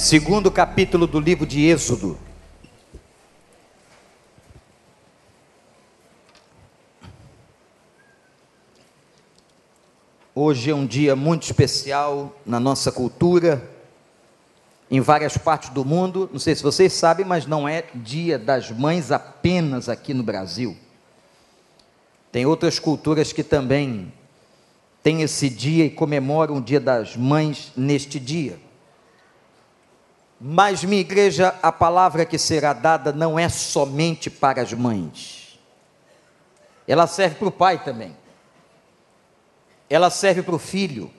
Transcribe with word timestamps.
Segundo 0.00 0.50
capítulo 0.50 1.06
do 1.06 1.20
livro 1.20 1.44
de 1.46 1.60
Êxodo. 1.66 2.18
Hoje 10.34 10.70
é 10.70 10.74
um 10.74 10.86
dia 10.86 11.14
muito 11.14 11.42
especial 11.42 12.34
na 12.46 12.58
nossa 12.58 12.90
cultura, 12.90 13.70
em 14.90 15.02
várias 15.02 15.36
partes 15.36 15.68
do 15.68 15.84
mundo. 15.84 16.30
Não 16.32 16.40
sei 16.40 16.54
se 16.54 16.62
vocês 16.62 16.94
sabem, 16.94 17.26
mas 17.26 17.44
não 17.44 17.68
é 17.68 17.84
dia 17.94 18.38
das 18.38 18.70
mães 18.70 19.12
apenas 19.12 19.86
aqui 19.86 20.14
no 20.14 20.22
Brasil. 20.22 20.78
Tem 22.32 22.46
outras 22.46 22.78
culturas 22.78 23.34
que 23.34 23.44
também 23.44 24.10
têm 25.02 25.20
esse 25.20 25.50
dia 25.50 25.84
e 25.84 25.90
comemoram 25.90 26.56
o 26.56 26.62
dia 26.62 26.80
das 26.80 27.18
mães 27.18 27.70
neste 27.76 28.18
dia. 28.18 28.69
Mas, 30.40 30.82
minha 30.82 31.00
igreja, 31.00 31.54
a 31.62 31.70
palavra 31.70 32.24
que 32.24 32.38
será 32.38 32.72
dada 32.72 33.12
não 33.12 33.38
é 33.38 33.48
somente 33.48 34.30
para 34.30 34.62
as 34.62 34.72
mães, 34.72 35.58
ela 36.88 37.06
serve 37.06 37.36
para 37.36 37.48
o 37.48 37.52
pai 37.52 37.84
também 37.84 38.16
ela 39.90 40.08
serve 40.08 40.40
para 40.40 40.54
o 40.54 40.58
filho. 40.58 41.10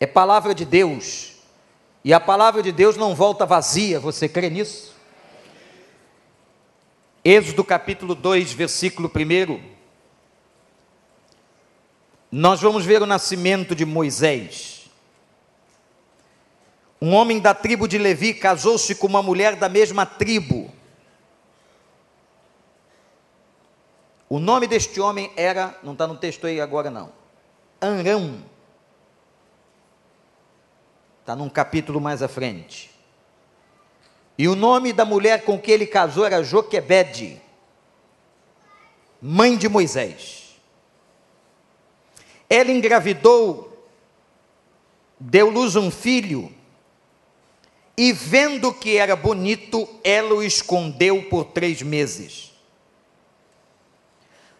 É 0.00 0.06
palavra 0.06 0.52
de 0.52 0.64
Deus. 0.64 1.36
E 2.04 2.12
a 2.12 2.18
palavra 2.18 2.60
de 2.60 2.72
Deus 2.72 2.96
não 2.96 3.14
volta 3.14 3.46
vazia, 3.46 4.00
você 4.00 4.28
crê 4.28 4.50
nisso? 4.50 4.92
Êxodo 7.24 7.64
capítulo 7.64 8.14
2, 8.14 8.52
versículo 8.52 9.10
1. 9.10 9.72
Nós 12.30 12.60
vamos 12.60 12.84
ver 12.84 13.00
o 13.00 13.06
nascimento 13.06 13.74
de 13.74 13.86
Moisés. 13.86 14.73
Um 17.04 17.12
homem 17.12 17.38
da 17.38 17.52
tribo 17.52 17.86
de 17.86 17.98
Levi 17.98 18.32
casou-se 18.32 18.94
com 18.94 19.06
uma 19.06 19.22
mulher 19.22 19.56
da 19.56 19.68
mesma 19.68 20.06
tribo. 20.06 20.72
O 24.26 24.38
nome 24.38 24.66
deste 24.66 24.98
homem 25.02 25.30
era, 25.36 25.78
não 25.82 25.92
está 25.92 26.06
no 26.06 26.16
texto 26.16 26.46
aí 26.46 26.62
agora 26.62 26.90
não, 26.90 27.12
Anrão. 27.78 28.42
Está 31.20 31.36
num 31.36 31.50
capítulo 31.50 32.00
mais 32.00 32.22
à 32.22 32.26
frente. 32.26 32.90
E 34.38 34.48
o 34.48 34.56
nome 34.56 34.90
da 34.90 35.04
mulher 35.04 35.44
com 35.44 35.60
que 35.60 35.70
ele 35.70 35.86
casou 35.86 36.24
era 36.24 36.42
Joquebede, 36.42 37.38
mãe 39.20 39.58
de 39.58 39.68
Moisés. 39.68 40.58
Ela 42.48 42.72
engravidou, 42.72 43.86
deu 45.20 45.50
luz 45.50 45.76
a 45.76 45.80
um 45.80 45.90
filho, 45.90 46.63
e 47.96 48.12
vendo 48.12 48.72
que 48.72 48.96
era 48.96 49.14
bonito, 49.14 49.88
ela 50.02 50.34
o 50.34 50.42
escondeu 50.42 51.22
por 51.28 51.44
três 51.44 51.80
meses. 51.80 52.52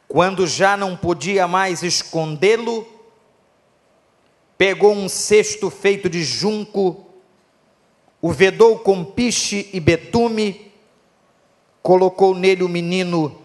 Quando 0.07 0.47
já 0.47 0.77
não 0.77 0.97
podia 0.97 1.49
mais 1.49 1.83
escondê-lo, 1.83 2.87
pegou 4.57 4.93
um 4.95 5.09
cesto 5.09 5.69
feito 5.71 6.09
de 6.09 6.23
junco, 6.23 7.07
o 8.23 8.31
vedou 8.31 8.79
com 8.79 9.05
piche 9.05 9.69
e 9.73 9.81
betume, 9.81 10.73
colocou 11.83 12.35
nele 12.35 12.63
o 12.63 12.69
menino 12.69 13.43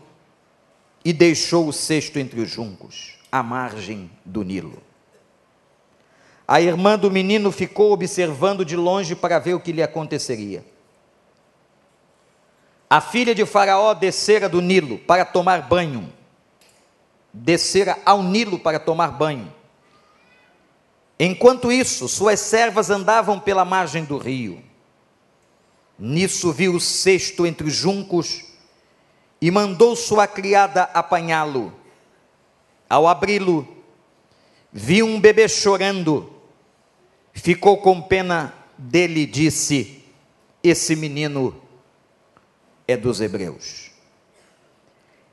e 1.04 1.12
deixou 1.12 1.68
o 1.68 1.74
cesto 1.74 2.20
entre 2.20 2.40
os 2.40 2.50
juncos, 2.50 3.16
à 3.32 3.42
margem 3.42 4.10
do 4.24 4.44
Nilo. 4.44 4.89
A 6.50 6.60
irmã 6.60 6.98
do 6.98 7.12
menino 7.12 7.52
ficou 7.52 7.92
observando 7.92 8.66
de 8.66 8.76
longe 8.76 9.16
para 9.16 9.38
ver 9.38 9.54
o 9.54 9.60
que 9.60 9.72
lhe 9.72 9.84
aconteceria. 9.84 10.66
A 12.90 13.00
filha 13.00 13.36
de 13.36 13.46
Faraó 13.46 13.94
descera 13.94 14.50
do 14.50 14.60
Nilo 14.60 14.98
para 14.98 15.24
tomar 15.24 15.68
banho 15.68 16.12
descera 17.34 17.98
ao 18.06 18.24
Nilo 18.24 18.60
para 18.60 18.80
tomar 18.80 19.12
banho. 19.12 19.54
Enquanto 21.20 21.72
isso, 21.72 22.08
suas 22.08 22.40
servas 22.40 22.90
andavam 22.90 23.40
pela 23.40 23.66
margem 23.66 24.04
do 24.04 24.18
rio. 24.18 24.64
Nisso 25.98 26.52
viu 26.54 26.76
o 26.76 26.80
cesto 26.80 27.46
entre 27.46 27.68
os 27.68 27.74
juncos 27.74 28.46
e 29.42 29.52
mandou 29.52 29.96
sua 29.96 30.28
criada 30.28 30.84
apanhá-lo. 30.94 31.74
Ao 32.90 33.08
abri-lo, 33.08 33.68
viu 34.72 35.06
um 35.06 35.20
bebê 35.20 35.48
chorando. 35.48 36.39
Ficou 37.34 37.78
com 37.78 38.02
pena 38.02 38.54
dele 38.78 39.22
e 39.22 39.26
disse: 39.26 40.04
Esse 40.64 40.96
menino 40.96 41.62
é 42.88 42.98
dos 42.98 43.22
hebreus. 43.22 43.92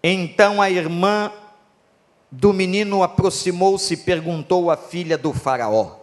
Então 0.02 0.60
a 0.60 0.70
irmã 0.70 1.32
do 2.30 2.52
menino 2.52 3.02
aproximou-se 3.02 3.94
e 3.94 3.96
perguntou 3.96 4.70
à 4.70 4.76
filha 4.76 5.16
do 5.16 5.32
Faraó: 5.32 5.96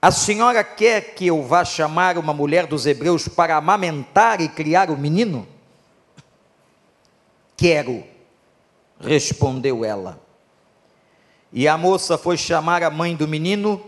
A 0.00 0.10
senhora 0.10 0.64
quer 0.64 1.14
que 1.14 1.26
eu 1.26 1.42
vá 1.42 1.64
chamar 1.64 2.18
uma 2.18 2.32
mulher 2.32 2.66
dos 2.66 2.86
hebreus 2.86 3.28
para 3.28 3.56
amamentar 3.56 4.40
e 4.40 4.48
criar 4.48 4.90
o 4.90 4.96
menino? 4.96 5.46
Quero, 7.56 8.04
respondeu 9.00 9.84
ela. 9.84 10.25
E 11.58 11.66
a 11.66 11.78
moça 11.78 12.18
foi 12.18 12.36
chamar 12.36 12.82
a 12.82 12.90
mãe 12.90 13.16
do 13.16 13.26
menino. 13.26 13.82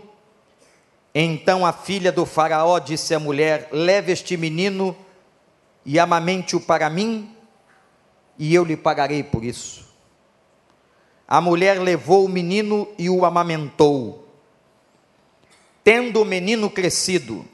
Então 1.13 1.63
a 1.63 1.71
filha 1.71 2.11
do 2.11 2.25
Faraó 2.25 2.79
disse 2.79 3.13
à 3.13 3.19
mulher: 3.19 3.69
Leve 3.71 4.11
este 4.11 4.35
menino 4.35 4.97
e 5.85 5.99
amamente-o 5.99 6.59
para 6.59 6.89
mim, 6.89 7.31
e 8.39 8.55
eu 8.55 8.63
lhe 8.63 8.75
pagarei 8.75 9.21
por 9.21 9.43
isso. 9.43 9.87
A 11.27 11.39
mulher 11.39 11.79
levou 11.79 12.25
o 12.25 12.27
menino 12.29 12.87
e 12.97 13.07
o 13.07 13.23
amamentou. 13.23 14.27
Tendo 15.83 16.23
o 16.23 16.25
menino 16.25 16.71
crescido, 16.71 17.45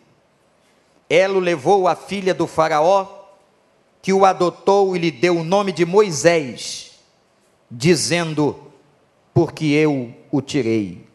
ela 1.09 1.33
o 1.33 1.41
levou 1.41 1.89
à 1.89 1.95
filha 1.95 2.33
do 2.33 2.47
Faraó, 2.47 3.05
que 4.01 4.13
o 4.13 4.23
adotou 4.23 4.95
e 4.95 4.99
lhe 4.99 5.11
deu 5.11 5.39
o 5.39 5.43
nome 5.43 5.73
de 5.73 5.85
Moisés, 5.85 7.01
dizendo: 7.69 8.65
Porque 9.35 9.65
eu 9.65 10.15
o 10.31 10.41
tirei 10.41 11.05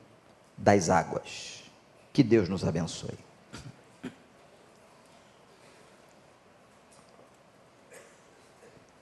das 0.55 0.91
águas. 0.91 1.65
Que 2.13 2.23
Deus 2.23 2.51
nos 2.51 2.63
abençoe. 2.63 3.19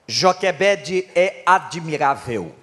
Joquebede 0.07 1.05
é 1.13 1.43
admirável. 1.45 2.55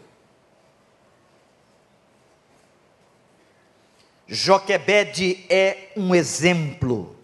Joquebede 4.27 5.45
é 5.51 5.93
um 5.95 6.15
exemplo. 6.15 7.15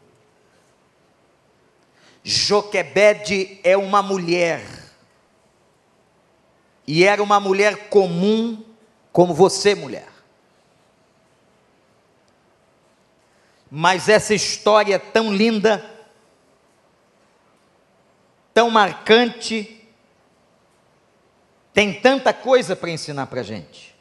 Joquebede 2.23 3.59
é 3.65 3.79
uma 3.79 4.03
mulher. 4.03 4.63
E 6.87 7.03
era 7.03 7.23
uma 7.23 7.41
mulher 7.41 7.89
comum, 7.89 8.63
como 9.13 9.35
você, 9.35 9.75
mulher. 9.75 10.09
Mas 13.71 14.09
essa 14.09 14.35
história 14.35 14.99
tão 14.99 15.33
linda, 15.33 15.85
tão 18.53 18.71
marcante, 18.71 19.87
tem 21.73 22.01
tanta 22.01 22.33
coisa 22.33 22.77
para 22.77 22.91
ensinar 22.91 23.27
para 23.27 23.41
a 23.41 23.45
gente. 23.45 23.95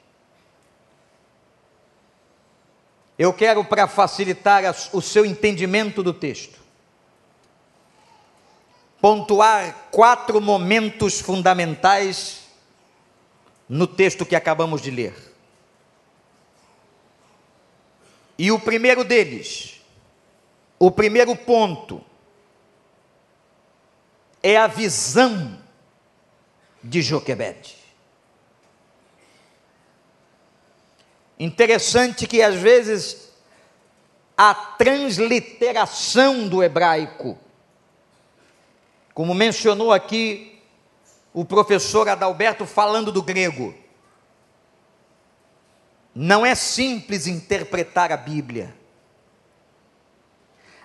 Eu 3.18 3.32
quero, 3.32 3.64
para 3.64 3.88
facilitar 3.88 4.64
o 4.92 5.02
seu 5.02 5.26
entendimento 5.26 6.02
do 6.02 6.14
texto, 6.14 6.60
pontuar 9.00 9.88
quatro 9.92 10.42
momentos 10.42 11.22
fundamentais 11.22 12.41
no 13.72 13.88
texto 13.88 14.26
que 14.26 14.36
acabamos 14.36 14.82
de 14.82 14.92
ler. 14.92 15.14
E 18.38 18.52
o 18.52 18.60
primeiro 18.60 19.06
deles, 19.06 19.80
o 20.78 20.92
primeiro 20.92 21.34
ponto, 21.38 22.04
é 24.44 24.58
a 24.58 24.68
visão 24.68 25.58
de 26.84 27.02
Joquebede. 27.02 27.78
Interessante 31.40 32.28
que 32.28 32.42
às 32.42 32.56
vezes 32.56 33.32
a 34.36 34.54
transliteração 34.54 36.46
do 36.46 36.62
hebraico, 36.62 37.40
como 39.14 39.34
mencionou 39.34 39.94
aqui 39.94 40.61
o 41.34 41.46
professor 41.46 42.10
Adalberto 42.10 42.66
falando 42.66 43.12
do 43.12 43.22
grego, 43.22 43.74
não 46.14 46.46
é 46.46 46.54
simples 46.56 47.26
interpretar 47.28 48.12
a 48.12 48.18
Bíblia. 48.18 48.76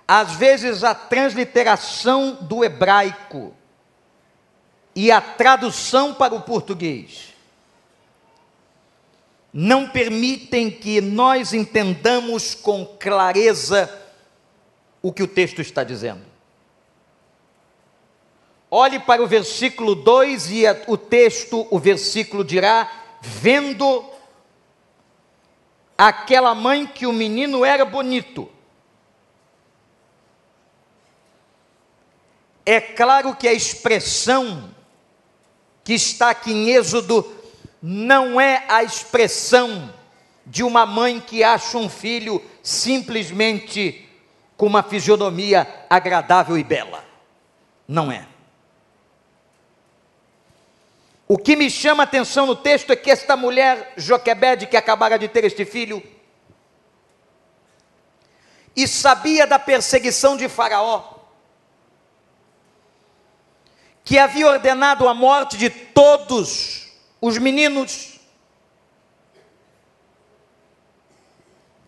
Às 0.07 0.33
vezes 0.33 0.85
a 0.85 0.95
transliteração 0.95 2.35
do 2.43 2.65
hebraico 2.65 3.53
e 4.95 5.11
a 5.11 5.21
tradução 5.21 6.15
para 6.15 6.35
o 6.35 6.43
português 6.43 7.35
não 9.53 9.89
permitem 9.89 10.71
que 10.71 11.01
nós 11.01 11.53
entendamos 11.53 12.55
com 12.55 12.85
clareza 12.85 13.91
o 15.03 15.13
que 15.13 15.23
o 15.23 15.29
texto 15.29 15.61
está 15.61 15.83
dizendo. 15.83 16.36
Olhe 18.71 18.99
para 18.99 19.23
o 19.23 19.27
versículo 19.27 19.95
2 19.95 20.51
e 20.51 20.65
o 20.89 20.97
texto, 20.97 21.67
o 21.71 21.79
versículo 21.79 22.45
dirá: 22.45 22.91
vendo 23.21 24.05
aquela 25.97 26.55
mãe 26.55 26.87
que 26.87 27.07
o 27.07 27.13
menino 27.13 27.65
era 27.65 27.85
bonito. 27.85 28.51
É 32.65 32.81
claro 32.81 33.37
que 33.37 33.47
a 33.47 33.53
expressão 33.53 34.75
que 35.85 35.95
está 35.95 36.31
aqui 36.31 36.53
em 36.53 36.71
Êxodo 36.71 37.25
não 37.81 38.41
é 38.41 38.65
a 38.69 38.83
expressão 38.83 39.95
de 40.45 40.65
uma 40.65 40.85
mãe 40.85 41.21
que 41.21 41.45
acha 41.45 41.79
um 41.79 41.89
filho 41.89 42.43
simplesmente 42.61 44.09
com 44.57 44.67
uma 44.67 44.83
fisionomia 44.83 45.87
agradável 45.89 46.59
e 46.59 46.65
bela. 46.65 47.05
Não 47.87 48.11
é. 48.11 48.27
O 51.28 51.37
que 51.37 51.56
me 51.56 51.69
chama 51.69 52.02
a 52.02 52.05
atenção 52.05 52.46
no 52.46 52.55
texto 52.55 52.93
é 52.93 52.96
que 52.96 53.11
esta 53.11 53.37
mulher, 53.37 53.94
Joquebede, 53.96 54.67
que 54.67 54.76
acabara 54.76 55.19
de 55.19 55.26
ter 55.26 55.44
este 55.44 55.64
filho, 55.64 56.02
e 58.76 58.87
sabia 58.87 59.46
da 59.46 59.58
perseguição 59.58 60.37
de 60.37 60.49
Faraó, 60.49 61.14
que 64.05 64.19
havia 64.19 64.46
ordenado 64.46 65.08
a 65.08 65.14
morte 65.14 65.56
de 65.56 65.69
todos 65.69 66.93
os 67.20 67.38
meninos. 67.38 68.20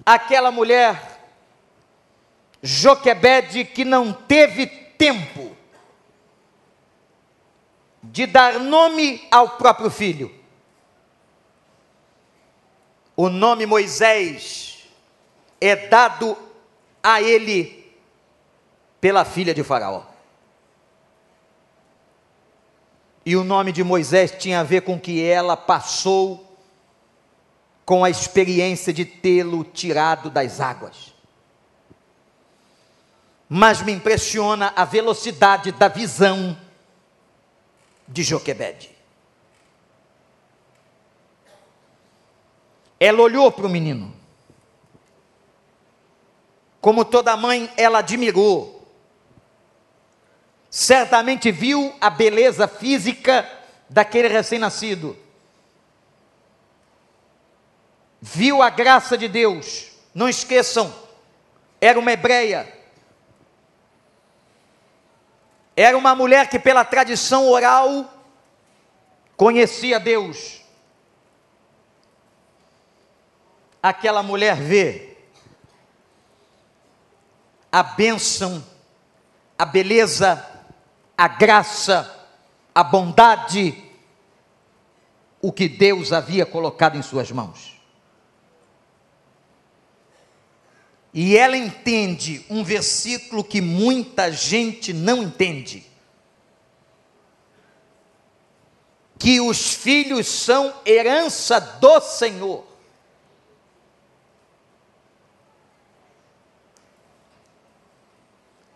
Aquela 0.05 0.51
mulher, 0.51 1.21
Joquebede, 2.61 3.65
que 3.65 3.85
não 3.85 4.13
teve 4.13 4.67
tempo 4.67 5.57
de 8.13 8.27
dar 8.27 8.59
nome 8.59 9.27
ao 9.31 9.51
próprio 9.51 9.91
filho. 9.91 10.35
O 13.17 13.29
nome 13.29 13.67
Moisés 13.67 14.89
é 15.61 15.75
dado 15.89 16.37
a 17.03 17.21
ele 17.21 17.93
pela 19.01 19.25
filha 19.25 19.55
de 19.55 19.63
Faraó. 19.63 20.03
E 23.27 23.37
o 23.37 23.45
nome 23.45 23.73
de 23.73 23.85
Moisés 23.85 24.31
tinha 24.31 24.61
a 24.61 24.65
ver 24.65 24.83
com 24.83 24.99
que 24.99 25.23
ela 25.23 25.57
passou 25.57 26.57
com 27.85 28.05
a 28.05 28.11
experiência 28.11 28.93
de 28.93 29.05
tê-lo 29.05 29.65
tirado 29.65 30.31
das 30.31 30.61
águas. 30.61 31.15
Mas 33.49 33.83
me 33.83 33.93
impressiona 33.93 34.73
a 34.77 34.85
velocidade 34.85 35.73
da 35.73 35.89
visão 35.89 36.57
de 38.09 38.23
Joquebede. 38.23 38.91
Ela 42.99 43.23
olhou 43.23 43.53
para 43.53 43.67
o 43.67 43.71
menino. 43.71 44.13
Como 46.81 47.05
toda 47.05 47.37
mãe, 47.37 47.71
ela 47.77 47.99
admirou 47.99 48.79
certamente 50.71 51.51
viu 51.51 51.95
a 52.01 52.11
beleza 52.11 52.69
física 52.69 53.49
daquele 53.89 54.29
recém-nascido, 54.29 55.17
viu 58.21 58.63
a 58.63 58.69
graça 58.69 59.17
de 59.17 59.29
Deus. 59.29 59.89
Não 60.15 60.29
esqueçam, 60.29 60.93
era 61.81 61.99
uma 61.99 62.13
hebreia, 62.13 62.78
era 65.81 65.97
uma 65.97 66.15
mulher 66.15 66.49
que, 66.49 66.59
pela 66.59 66.85
tradição 66.85 67.49
oral, 67.49 68.13
conhecia 69.37 70.01
Deus. 70.01 70.61
Aquela 73.83 74.23
mulher 74.23 74.57
vê 74.57 75.17
a 77.71 77.83
bênção, 77.83 78.65
a 79.59 79.65
beleza 79.65 80.45
a 81.19 81.27
graça, 81.27 82.29
a 82.73 82.85
bondade, 82.85 83.85
o 85.43 85.51
que 85.51 85.69
Deus 85.69 86.13
havia 86.13 86.47
colocado 86.47 86.97
em 86.97 87.03
suas 87.03 87.33
mãos. 87.33 87.78
E 91.13 91.37
ela 91.37 91.57
entende 91.57 92.45
um 92.51 92.63
versículo 92.63 93.43
que 93.43 93.61
muita 93.61 94.31
gente 94.31 94.93
não 94.93 95.23
entende. 95.23 95.87
Que 99.19 99.41
os 99.41 99.75
filhos 99.75 100.29
são 100.29 100.73
herança 100.87 101.59
do 101.61 102.01
Senhor. 102.01 102.67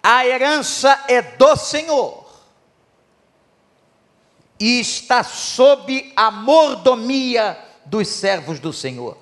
A 0.03 0.27
herança 0.27 1.05
é 1.07 1.23
do 1.23 1.57
Senhor 1.57 2.23
e 4.59 4.81
está 4.81 5.25
sob 5.25 6.13
a 6.17 6.31
mordomia 6.31 7.59
dos 7.85 8.09
servos 8.09 8.59
do 8.59 8.73
Senhor. 8.73 9.22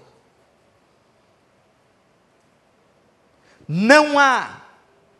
Não 3.72 4.18
há 4.18 4.62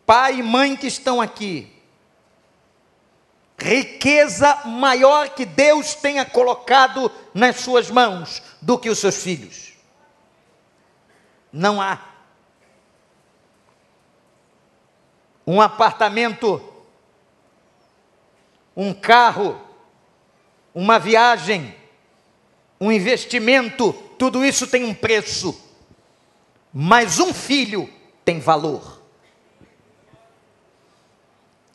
pai 0.05 0.41
e 0.41 0.43
mãe 0.43 0.77
que 0.77 0.89
estão 0.89 1.21
aqui, 1.21 1.73
riqueza 3.57 4.63
maior 4.65 5.29
que 5.31 5.47
Deus 5.47 5.95
tenha 5.95 6.25
colocado 6.25 7.13
nas 7.33 7.61
suas 7.61 7.89
mãos 7.93 8.43
do 8.61 8.77
que 8.77 8.91
os 8.91 8.99
seus 8.99 9.23
filhos. 9.23 9.75
Não 11.53 11.81
há. 11.81 12.01
Um 15.47 15.61
apartamento, 15.61 16.61
um 18.77 18.93
carro, 18.93 19.61
uma 20.75 20.99
viagem, 20.99 21.73
um 22.81 22.91
investimento, 22.91 23.93
tudo 24.19 24.45
isso 24.45 24.67
tem 24.67 24.83
um 24.83 24.93
preço. 24.93 25.57
Mas 26.75 27.21
um 27.21 27.33
filho 27.33 28.00
tem 28.31 28.39
valor. 28.39 29.03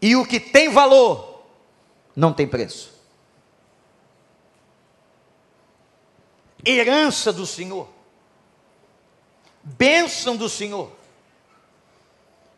E 0.02 0.16
o 0.16 0.26
que 0.26 0.40
tem 0.40 0.70
valor 0.70 1.44
não 2.16 2.32
tem 2.32 2.48
preço. 2.48 2.94
Herança 6.66 7.34
do 7.34 7.46
Senhor. 7.46 7.90
Bênção 9.62 10.38
do 10.38 10.48
Senhor. 10.48 10.90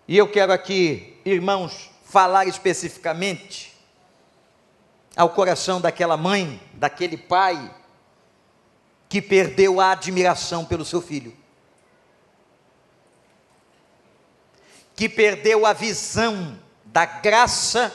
E 0.08 0.16
eu 0.16 0.32
quero 0.32 0.54
aqui, 0.54 1.20
irmãos, 1.26 1.90
falar 2.04 2.46
especificamente 2.46 3.76
ao 5.16 5.32
coração 5.32 5.82
daquela 5.82 6.16
mãe, 6.16 6.62
daquele 6.74 7.18
pai, 7.18 7.76
que 9.10 9.24
perdeu 9.24 9.82
a 9.82 9.94
admiração 9.94 10.64
pelo 10.64 10.86
seu 10.86 11.02
filho, 11.02 11.36
que 14.98 15.08
perdeu 15.08 15.64
a 15.64 15.74
visão 15.74 16.58
da 16.84 17.06
graça, 17.06 17.94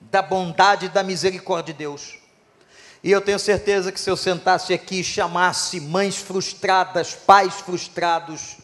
da 0.00 0.20
bondade 0.20 0.86
e 0.86 0.88
da 0.88 1.04
misericórdia 1.04 1.72
de 1.72 1.78
Deus. 1.78 2.18
E 3.00 3.12
eu 3.12 3.20
tenho 3.20 3.38
certeza 3.38 3.92
que 3.92 4.00
se 4.00 4.10
eu 4.10 4.16
sentasse 4.16 4.74
aqui 4.74 5.00
e 5.00 5.04
chamasse 5.04 5.80
mães 5.80 6.16
frustradas, 6.16 7.14
pais 7.14 7.54
frustrados, 7.54 8.56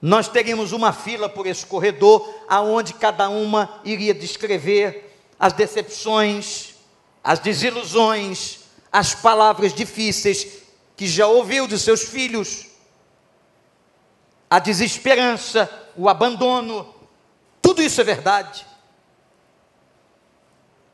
nós 0.00 0.26
teríamos 0.26 0.72
uma 0.72 0.92
fila 0.92 1.28
por 1.28 1.46
esse 1.46 1.64
corredor, 1.64 2.28
aonde 2.48 2.94
cada 2.94 3.28
uma 3.28 3.80
iria 3.84 4.12
descrever 4.12 5.16
as 5.38 5.52
decepções, 5.52 6.74
as 7.22 7.38
desilusões, 7.38 8.62
as 8.90 9.14
palavras 9.14 9.72
difíceis 9.72 10.44
que 10.96 11.06
já 11.06 11.28
ouviu 11.28 11.68
de 11.68 11.78
seus 11.78 12.02
filhos, 12.02 12.71
a 14.52 14.58
desesperança, 14.58 15.88
o 15.96 16.10
abandono, 16.10 16.94
tudo 17.62 17.80
isso 17.80 18.02
é 18.02 18.04
verdade. 18.04 18.66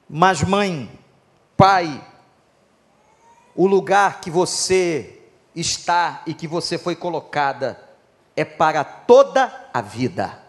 Mas, 0.09 0.45
mãe, 0.45 0.89
pai, 1.57 2.07
o 3.57 3.67
lugar 3.67 4.21
que 4.21 4.31
você 4.31 5.25
está 5.57 6.23
e 6.25 6.35
que 6.35 6.47
você 6.47 6.79
foi 6.79 6.95
colocada 6.95 7.77
é 8.37 8.45
para 8.45 8.85
toda 8.85 9.53
a 9.75 9.81
vida. 9.81 10.41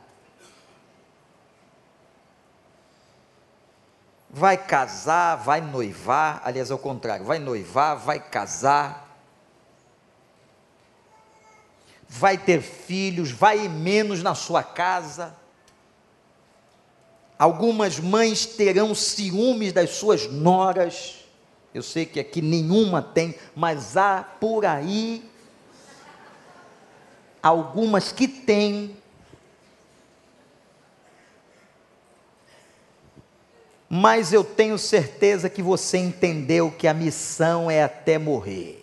Vai 4.29 4.55
casar, 4.55 5.35
vai 5.37 5.61
noivar, 5.61 6.43
aliás, 6.45 6.69
ao 6.69 6.77
contrário, 6.77 7.25
vai 7.25 7.39
noivar, 7.39 7.97
vai 7.97 8.19
casar, 8.19 9.08
vai 12.09 12.39
ter 12.39 12.61
filhos, 12.61 13.29
vai 13.29 13.69
menos 13.69 14.23
na 14.23 14.33
sua 14.33 14.63
casa. 14.63 15.35
Algumas 17.37 17.99
mães 17.99 18.47
terão 18.47 18.95
ciúmes 18.95 19.71
das 19.71 19.91
suas 19.91 20.27
noras. 20.27 21.19
Eu 21.71 21.83
sei 21.83 22.07
que 22.07 22.19
aqui 22.19 22.41
nenhuma 22.41 22.99
tem, 23.01 23.35
mas 23.55 23.95
há 23.95 24.23
por 24.23 24.65
aí 24.65 25.23
algumas 27.41 28.11
que 28.11 28.27
têm. 28.27 28.97
Mas 33.87 34.33
eu 34.33 34.43
tenho 34.43 34.77
certeza 34.77 35.49
que 35.49 35.61
você 35.61 35.97
entendeu 35.97 36.71
que 36.71 36.87
a 36.87 36.93
missão 36.93 37.69
é 37.69 37.83
até 37.83 38.17
morrer. 38.17 38.78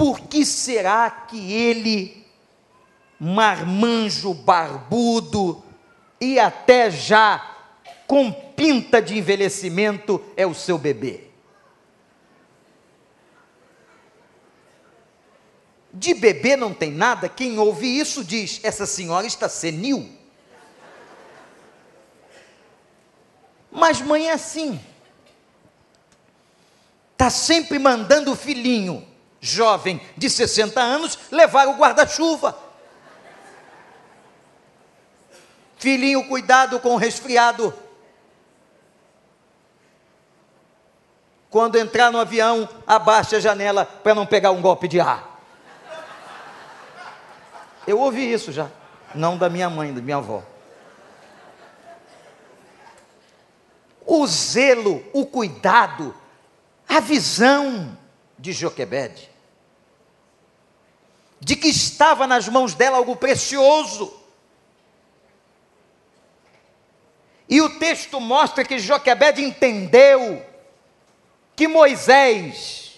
Por 0.00 0.18
que 0.18 0.46
será 0.46 1.10
que 1.10 1.52
ele, 1.52 2.26
marmanjo 3.18 4.32
barbudo 4.32 5.62
e 6.18 6.40
até 6.40 6.90
já 6.90 7.58
com 8.06 8.32
pinta 8.32 9.02
de 9.02 9.18
envelhecimento, 9.18 10.24
é 10.38 10.46
o 10.46 10.54
seu 10.54 10.78
bebê? 10.78 11.24
De 15.92 16.14
bebê 16.14 16.56
não 16.56 16.72
tem 16.72 16.90
nada, 16.90 17.28
quem 17.28 17.58
ouve 17.58 17.86
isso 17.86 18.24
diz: 18.24 18.58
essa 18.62 18.86
senhora 18.86 19.26
está 19.26 19.50
senil. 19.50 20.08
Mas 23.70 24.00
mãe 24.00 24.30
é 24.30 24.32
assim. 24.32 24.80
Está 27.12 27.28
sempre 27.28 27.78
mandando 27.78 28.32
o 28.32 28.34
filhinho, 28.34 29.09
jovem 29.40 30.00
de 30.16 30.28
60 30.28 30.80
anos, 30.80 31.18
levar 31.30 31.66
o 31.68 31.74
guarda-chuva. 31.74 32.56
Filhinho, 35.76 36.28
cuidado 36.28 36.78
com 36.78 36.90
o 36.90 36.96
resfriado. 36.96 37.72
Quando 41.48 41.76
entrar 41.76 42.12
no 42.12 42.18
avião, 42.18 42.68
abaixe 42.86 43.34
a 43.34 43.40
janela 43.40 43.84
para 43.84 44.14
não 44.14 44.26
pegar 44.26 44.50
um 44.50 44.60
golpe 44.60 44.86
de 44.86 45.00
ar. 45.00 45.40
Eu 47.86 47.98
ouvi 47.98 48.30
isso 48.30 48.52
já. 48.52 48.68
Não 49.14 49.36
da 49.36 49.48
minha 49.48 49.68
mãe, 49.68 49.92
da 49.92 50.00
minha 50.00 50.18
avó. 50.18 50.42
O 54.06 54.26
zelo, 54.26 55.02
o 55.12 55.24
cuidado, 55.24 56.14
a 56.88 57.00
visão 57.00 57.96
de 58.38 58.52
Joquebede, 58.52 59.29
de 61.40 61.56
que 61.56 61.68
estava 61.68 62.26
nas 62.26 62.48
mãos 62.48 62.74
dela 62.74 62.98
algo 62.98 63.16
precioso. 63.16 64.14
E 67.48 67.60
o 67.60 67.78
texto 67.78 68.20
mostra 68.20 68.64
que 68.64 68.78
Joquebede 68.78 69.42
entendeu 69.42 70.44
que 71.56 71.66
Moisés, 71.66 72.94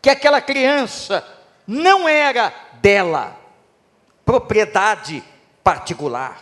que 0.00 0.08
aquela 0.08 0.40
criança, 0.40 1.26
não 1.66 2.08
era 2.08 2.54
dela 2.80 3.38
propriedade 4.24 5.22
particular. 5.62 6.40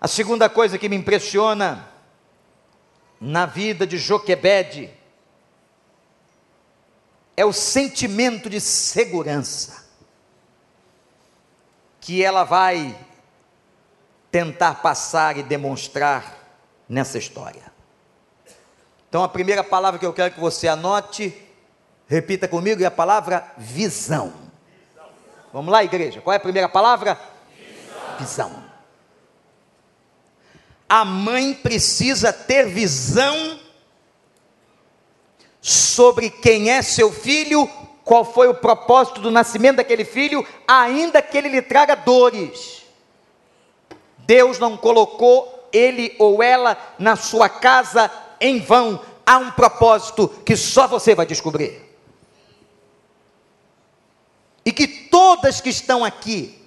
A 0.00 0.08
segunda 0.08 0.50
coisa 0.50 0.78
que 0.78 0.88
me 0.88 0.96
impressiona 0.96 1.88
na 3.18 3.46
vida 3.46 3.86
de 3.86 3.96
Joquebede 3.96 4.92
é 7.36 7.44
o 7.44 7.52
sentimento 7.52 8.48
de 8.48 8.60
segurança 8.60 9.84
que 12.00 12.22
ela 12.22 12.44
vai 12.44 12.96
tentar 14.30 14.82
passar 14.82 15.36
e 15.36 15.42
demonstrar 15.42 16.38
nessa 16.88 17.18
história. 17.18 17.72
Então, 19.08 19.22
a 19.22 19.28
primeira 19.28 19.64
palavra 19.64 19.98
que 19.98 20.06
eu 20.06 20.12
quero 20.12 20.34
que 20.34 20.40
você 20.40 20.68
anote 20.68 21.44
Repita 22.06 22.46
comigo, 22.46 22.80
e 22.82 22.84
a 22.84 22.90
palavra 22.90 23.52
visão. 23.56 24.32
Vamos 25.52 25.72
lá, 25.72 25.82
igreja. 25.82 26.20
Qual 26.20 26.32
é 26.32 26.36
a 26.36 26.40
primeira 26.40 26.68
palavra? 26.68 27.18
Visão. 28.18 28.48
visão. 28.48 28.64
A 30.88 31.04
mãe 31.04 31.54
precisa 31.54 32.32
ter 32.32 32.66
visão 32.66 33.58
sobre 35.66 36.28
quem 36.28 36.68
é 36.68 36.82
seu 36.82 37.10
filho, 37.10 37.66
qual 38.04 38.22
foi 38.22 38.48
o 38.48 38.54
propósito 38.54 39.22
do 39.22 39.30
nascimento 39.30 39.76
daquele 39.76 40.04
filho, 40.04 40.46
ainda 40.68 41.22
que 41.22 41.38
ele 41.38 41.48
lhe 41.48 41.62
traga 41.62 41.94
dores. 41.94 42.82
Deus 44.18 44.58
não 44.58 44.76
colocou 44.76 45.70
ele 45.72 46.14
ou 46.18 46.42
ela 46.42 46.76
na 46.98 47.16
sua 47.16 47.48
casa 47.48 48.12
em 48.38 48.60
vão. 48.60 49.00
Há 49.24 49.38
um 49.38 49.52
propósito 49.52 50.28
que 50.44 50.54
só 50.54 50.86
você 50.86 51.14
vai 51.14 51.24
descobrir 51.24 51.82
e 54.66 54.70
que 54.70 54.86
todas 54.86 55.62
que 55.62 55.70
estão 55.70 56.04
aqui 56.04 56.62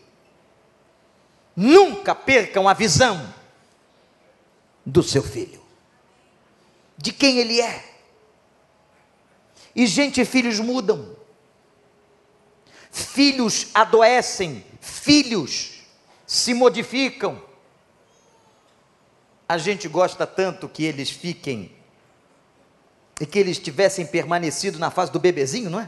nunca 1.56 2.16
percam 2.16 2.68
a 2.68 2.74
visão 2.74 3.32
do 4.84 5.04
seu 5.04 5.22
filho, 5.22 5.62
de 6.98 7.12
quem 7.12 7.38
ele 7.38 7.62
é. 7.62 7.87
E, 9.78 9.86
gente, 9.86 10.26
filhos 10.26 10.60
mudam, 10.60 11.16
filhos 12.92 13.68
adoecem, 13.76 14.66
filhos 14.82 15.84
se 16.26 16.52
modificam. 16.56 17.40
A 19.48 19.56
gente 19.60 19.88
gosta 19.88 20.26
tanto 20.26 20.68
que 20.68 20.84
eles 20.84 21.12
fiquem 21.12 21.72
e 23.22 23.26
que 23.28 23.38
eles 23.38 23.60
tivessem 23.60 24.04
permanecido 24.04 24.80
na 24.80 24.90
fase 24.90 25.12
do 25.12 25.20
bebezinho, 25.20 25.70
não 25.70 25.80
é? 25.80 25.88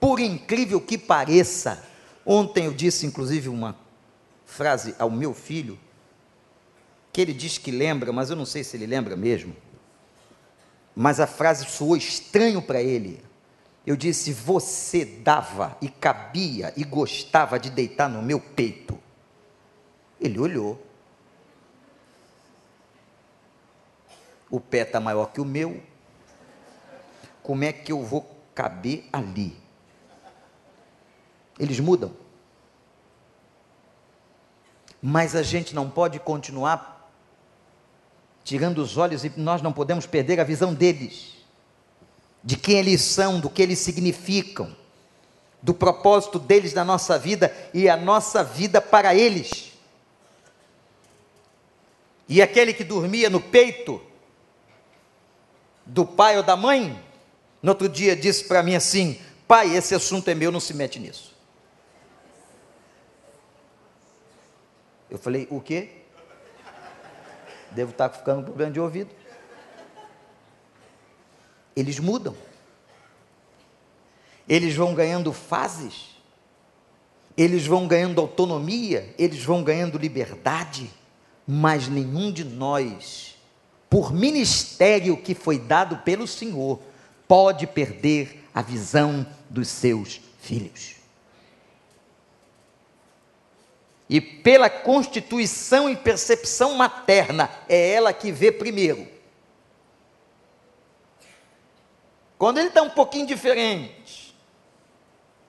Por 0.00 0.18
incrível 0.18 0.80
que 0.80 0.98
pareça, 0.98 1.80
ontem 2.26 2.66
eu 2.66 2.74
disse 2.74 3.06
inclusive 3.06 3.48
uma 3.48 3.78
frase 4.44 4.96
ao 4.98 5.08
meu 5.08 5.32
filho, 5.32 5.78
que 7.12 7.20
ele 7.20 7.32
diz 7.32 7.56
que 7.56 7.70
lembra, 7.70 8.12
mas 8.12 8.30
eu 8.30 8.36
não 8.36 8.44
sei 8.44 8.64
se 8.64 8.76
ele 8.76 8.86
lembra 8.86 9.14
mesmo. 9.14 9.54
Mas 10.94 11.20
a 11.20 11.26
frase 11.26 11.64
soou 11.66 11.96
estranho 11.96 12.60
para 12.60 12.80
ele. 12.82 13.24
Eu 13.86 13.96
disse: 13.96 14.32
Você 14.32 15.04
dava 15.04 15.76
e 15.80 15.88
cabia 15.88 16.72
e 16.76 16.84
gostava 16.84 17.58
de 17.58 17.70
deitar 17.70 18.08
no 18.08 18.22
meu 18.22 18.40
peito. 18.40 18.98
Ele 20.20 20.38
olhou. 20.38 20.80
O 24.50 24.60
pé 24.60 24.82
está 24.82 25.00
maior 25.00 25.26
que 25.32 25.40
o 25.40 25.44
meu. 25.44 25.82
Como 27.42 27.64
é 27.64 27.72
que 27.72 27.90
eu 27.90 28.02
vou 28.02 28.30
caber 28.54 29.08
ali? 29.12 29.62
eles 31.62 31.78
mudam. 31.78 32.12
Mas 35.00 35.34
a 35.36 35.42
gente 35.42 35.74
não 35.74 35.88
pode 35.88 36.18
continuar 36.18 36.91
tirando 38.44 38.78
os 38.78 38.96
olhos 38.96 39.24
e 39.24 39.32
nós 39.36 39.62
não 39.62 39.72
podemos 39.72 40.06
perder 40.06 40.40
a 40.40 40.44
visão 40.44 40.74
deles, 40.74 41.36
de 42.42 42.56
quem 42.56 42.78
eles 42.78 43.00
são, 43.00 43.40
do 43.40 43.48
que 43.48 43.62
eles 43.62 43.78
significam, 43.78 44.76
do 45.62 45.72
propósito 45.72 46.38
deles 46.38 46.74
na 46.74 46.84
nossa 46.84 47.18
vida 47.18 47.54
e 47.72 47.88
a 47.88 47.96
nossa 47.96 48.42
vida 48.42 48.80
para 48.80 49.14
eles. 49.14 49.72
E 52.28 52.42
aquele 52.42 52.72
que 52.72 52.82
dormia 52.82 53.30
no 53.30 53.40
peito 53.40 54.00
do 55.84 56.04
pai 56.04 56.36
ou 56.36 56.42
da 56.42 56.56
mãe, 56.56 57.00
no 57.62 57.70
outro 57.70 57.88
dia 57.88 58.16
disse 58.16 58.44
para 58.44 58.62
mim 58.62 58.74
assim: 58.74 59.20
Pai, 59.46 59.76
esse 59.76 59.94
assunto 59.94 60.28
é 60.28 60.34
meu, 60.34 60.50
não 60.50 60.60
se 60.60 60.74
mete 60.74 60.98
nisso. 60.98 61.32
Eu 65.10 65.18
falei, 65.18 65.46
o 65.50 65.60
quê? 65.60 66.01
Devo 67.74 67.92
estar 67.92 68.08
ficando 68.10 68.38
com 68.38 68.44
problema 68.44 68.72
de 68.72 68.80
ouvido. 68.80 69.10
Eles 71.74 71.98
mudam. 71.98 72.34
Eles 74.48 74.74
vão 74.74 74.94
ganhando 74.94 75.32
fases. 75.32 76.12
Eles 77.36 77.66
vão 77.66 77.86
ganhando 77.86 78.20
autonomia, 78.20 79.14
eles 79.18 79.42
vão 79.42 79.62
ganhando 79.62 79.96
liberdade, 79.96 80.90
mas 81.46 81.88
nenhum 81.88 82.30
de 82.30 82.44
nós, 82.44 83.36
por 83.88 84.12
ministério 84.12 85.16
que 85.16 85.34
foi 85.34 85.58
dado 85.58 85.96
pelo 85.98 86.26
Senhor, 86.26 86.78
pode 87.26 87.66
perder 87.66 88.44
a 88.54 88.60
visão 88.60 89.26
dos 89.48 89.68
seus 89.68 90.20
filhos. 90.40 91.01
E 94.12 94.20
pela 94.20 94.68
constituição 94.68 95.88
e 95.88 95.96
percepção 95.96 96.74
materna, 96.74 97.48
é 97.66 97.92
ela 97.92 98.12
que 98.12 98.30
vê 98.30 98.52
primeiro. 98.52 99.08
Quando 102.36 102.58
ele 102.58 102.68
está 102.68 102.82
um 102.82 102.90
pouquinho 102.90 103.26
diferente, 103.26 104.36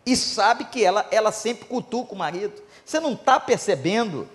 e 0.05 0.15
sabe 0.15 0.63
que 0.63 0.81
ela, 0.81 1.05
ela 1.11 1.29
sempre 1.33 1.65
cutuca 1.65 2.13
o 2.13 2.17
marido, 2.17 2.63
você 2.85 3.01
não 3.01 3.15
está 3.15 3.37
percebendo? 3.37 4.29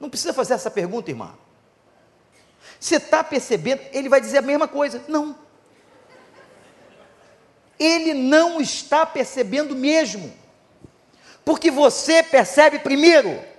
Não 0.00 0.08
precisa 0.08 0.32
fazer 0.32 0.54
essa 0.54 0.70
pergunta, 0.70 1.10
irmã. 1.10 1.34
Você 2.80 2.96
está 2.96 3.22
percebendo? 3.22 3.82
Ele 3.92 4.08
vai 4.08 4.22
dizer 4.22 4.38
a 4.38 4.42
mesma 4.42 4.66
coisa. 4.66 5.04
Não. 5.06 5.36
Ele 7.78 8.14
não 8.14 8.58
está 8.58 9.04
percebendo 9.04 9.76
mesmo. 9.76 10.32
Porque 11.44 11.70
você 11.70 12.22
percebe 12.22 12.78
primeiro. 12.78 13.54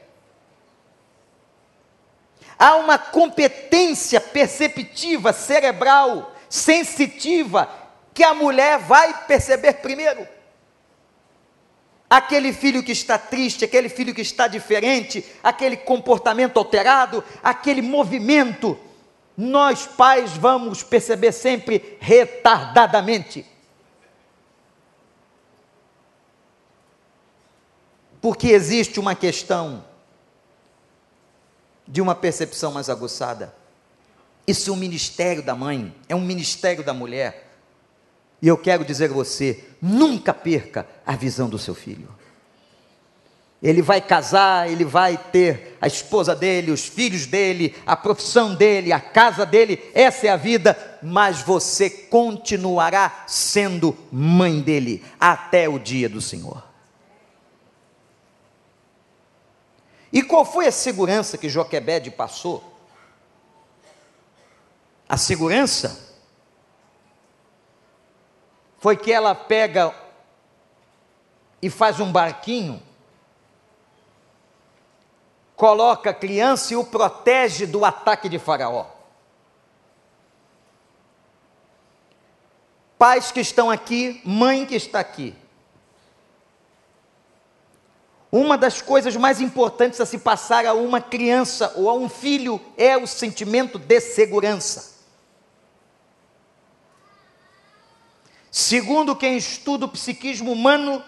Há 2.58 2.76
uma 2.76 2.98
competência 2.98 4.20
perceptiva, 4.20 5.32
cerebral, 5.32 6.34
sensitiva, 6.50 7.70
que 8.14 8.24
a 8.24 8.34
mulher 8.34 8.80
vai 8.80 9.26
perceber 9.26 9.74
primeiro. 9.74 10.28
Aquele 12.10 12.54
filho 12.54 12.82
que 12.82 12.92
está 12.92 13.18
triste, 13.18 13.66
aquele 13.66 13.90
filho 13.90 14.14
que 14.14 14.22
está 14.22 14.48
diferente, 14.48 15.24
aquele 15.44 15.78
comportamento 15.78 16.58
alterado, 16.58 17.24
aquele 17.44 17.82
movimento, 17.82 18.80
nós 19.36 19.86
pais 19.86 20.32
vamos 20.32 20.82
perceber 20.82 21.32
sempre 21.32 21.98
retardadamente. 22.00 23.46
Porque 28.20 28.48
existe 28.48 29.00
uma 29.00 29.14
questão 29.14 29.86
de 31.88 32.02
uma 32.02 32.14
percepção 32.14 32.72
mais 32.72 32.90
aguçada. 32.90 33.54
Isso 34.46 34.70
é 34.70 34.74
um 34.74 34.78
ministério 34.78 35.44
da 35.44 35.56
mãe, 35.56 35.94
é 36.08 36.16
um 36.16 36.22
ministério 36.22 36.84
da 36.84 36.94
mulher. 36.94 37.48
E 38.42 38.48
eu 38.48 38.58
quero 38.58 38.86
dizer 38.86 39.10
a 39.10 39.14
você: 39.14 39.64
nunca 39.82 40.34
perca 40.34 40.88
a 41.06 41.16
visão 41.16 41.50
do 41.50 41.58
seu 41.58 41.74
filho. 41.74 42.08
Ele 43.62 43.82
vai 43.82 44.00
casar, 44.00 44.70
ele 44.70 44.86
vai 44.86 45.18
ter 45.18 45.78
a 45.82 45.88
esposa 45.88 46.36
dele, 46.36 46.72
os 46.72 46.86
filhos 46.86 47.26
dele, 47.26 47.76
a 47.88 47.96
profissão 47.96 48.54
dele, 48.54 48.94
a 48.94 49.00
casa 49.00 49.48
dele, 49.48 49.82
essa 49.96 50.28
é 50.28 50.30
a 50.30 50.36
vida, 50.36 50.78
mas 51.02 51.42
você 51.42 51.90
continuará 51.90 53.24
sendo 53.26 53.98
mãe 54.12 54.62
dele 54.62 55.04
até 55.20 55.68
o 55.68 55.80
dia 55.80 56.08
do 56.08 56.22
Senhor. 56.22 56.67
E 60.12 60.24
qual 60.24 60.46
foi 60.46 60.68
a 60.68 60.72
segurança 60.72 61.38
que 61.38 61.50
Joquebede 61.50 62.10
passou? 62.10 62.64
A 65.08 65.18
segurança 65.18 66.08
foi 68.80 68.96
que 68.96 69.12
ela 69.12 69.34
pega 69.34 69.94
e 71.62 71.70
faz 71.70 72.00
um 72.00 72.12
barquinho, 72.12 72.82
coloca 75.56 76.12
a 76.12 76.14
criança 76.14 76.74
e 76.74 76.78
o 76.78 76.86
protege 76.86 77.66
do 77.66 77.84
ataque 77.84 78.30
de 78.30 78.38
Faraó. 78.38 78.86
Pais 82.98 83.32
que 83.32 83.40
estão 83.40 83.70
aqui, 83.70 84.22
mãe 84.26 84.66
que 84.66 84.76
está 84.76 85.00
aqui. 85.00 85.36
Uma 88.32 88.58
das 88.58 88.82
coisas 88.82 89.16
mais 89.16 89.40
importantes 89.40 90.02
a 90.02 90.06
se 90.06 90.18
passar 90.18 90.66
a 90.66 90.74
uma 90.74 91.00
criança 91.00 91.72
ou 91.76 91.90
a 91.90 91.94
um 91.94 92.10
filho 92.10 92.60
é 92.78 92.98
o 92.98 93.08
sentimento 93.08 93.80
de 93.80 94.02
segurança. 94.02 94.98
Segundo 98.52 99.16
quem 99.16 99.38
estuda 99.38 99.86
o 99.86 99.90
psiquismo 99.90 100.52
humano, 100.52 101.04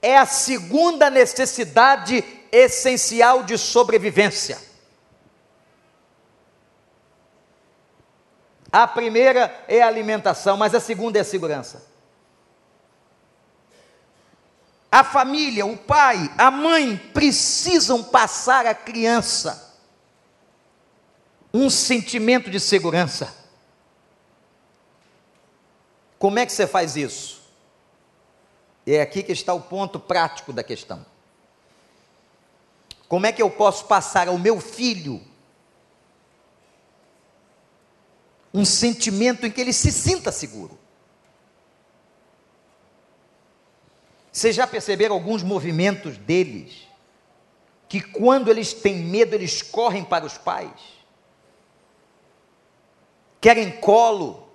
é 0.00 0.16
a 0.16 0.26
segunda 0.26 1.10
necessidade 1.10 2.22
essencial 2.52 3.42
de 3.42 3.58
sobrevivência. 3.58 4.58
A 8.70 8.86
primeira 8.86 9.64
é 9.66 9.82
a 9.82 9.86
alimentação, 9.88 10.56
mas 10.56 10.74
a 10.74 10.80
segunda 10.80 11.18
é 11.18 11.22
a 11.22 11.24
segurança. 11.24 11.95
A 14.90 15.04
família, 15.04 15.66
o 15.66 15.76
pai, 15.76 16.32
a 16.38 16.50
mãe 16.50 16.96
precisam 17.12 18.02
passar 18.02 18.66
à 18.66 18.74
criança 18.74 19.66
um 21.52 21.70
sentimento 21.70 22.50
de 22.50 22.60
segurança. 22.60 23.34
Como 26.18 26.38
é 26.38 26.46
que 26.46 26.52
você 26.52 26.66
faz 26.66 26.96
isso? 26.96 27.42
É 28.86 29.00
aqui 29.00 29.22
que 29.22 29.32
está 29.32 29.52
o 29.52 29.60
ponto 29.60 29.98
prático 29.98 30.52
da 30.52 30.62
questão. 30.62 31.04
Como 33.08 33.26
é 33.26 33.32
que 33.32 33.42
eu 33.42 33.50
posso 33.50 33.86
passar 33.86 34.28
ao 34.28 34.38
meu 34.38 34.60
filho 34.60 35.22
um 38.52 38.64
sentimento 38.64 39.46
em 39.46 39.50
que 39.50 39.60
ele 39.60 39.72
se 39.72 39.92
sinta 39.92 40.32
seguro? 40.32 40.78
Vocês 44.36 44.54
já 44.54 44.66
perceberam 44.66 45.14
alguns 45.14 45.42
movimentos 45.42 46.18
deles? 46.18 46.86
Que 47.88 48.02
quando 48.02 48.50
eles 48.50 48.74
têm 48.74 48.96
medo, 48.96 49.34
eles 49.34 49.62
correm 49.62 50.04
para 50.04 50.26
os 50.26 50.36
pais, 50.36 50.78
querem 53.40 53.70
colo. 53.80 54.46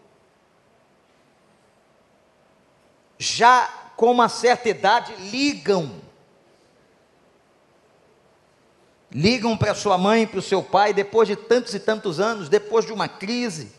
Já 3.17 3.91
com 3.98 4.12
uma 4.12 4.30
certa 4.30 4.70
idade, 4.70 5.15
ligam. 5.15 6.00
Ligam 9.12 9.58
para 9.58 9.74
sua 9.74 9.98
mãe, 9.98 10.28
para 10.28 10.38
o 10.38 10.44
seu 10.44 10.62
pai, 10.62 10.94
depois 10.94 11.28
de 11.28 11.36
tantos 11.36 11.74
e 11.74 11.80
tantos 11.80 12.20
anos, 12.20 12.50
depois 12.50 12.86
de 12.86 12.94
uma 12.94 13.08
crise, 13.08 13.72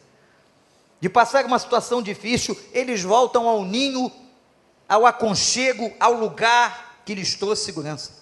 de 1.01 1.09
passar 1.09 1.45
uma 1.45 1.61
situação 1.61 2.03
difícil, 2.03 2.59
eles 2.73 3.05
voltam 3.05 3.49
ao 3.49 3.65
ninho 3.65 4.11
ao 4.93 5.07
aconchego, 5.07 5.91
ao 5.99 6.13
lugar 6.13 7.01
que 7.07 7.15
lhes 7.15 7.35
trouxe 7.35 7.65
segurança. 7.65 8.13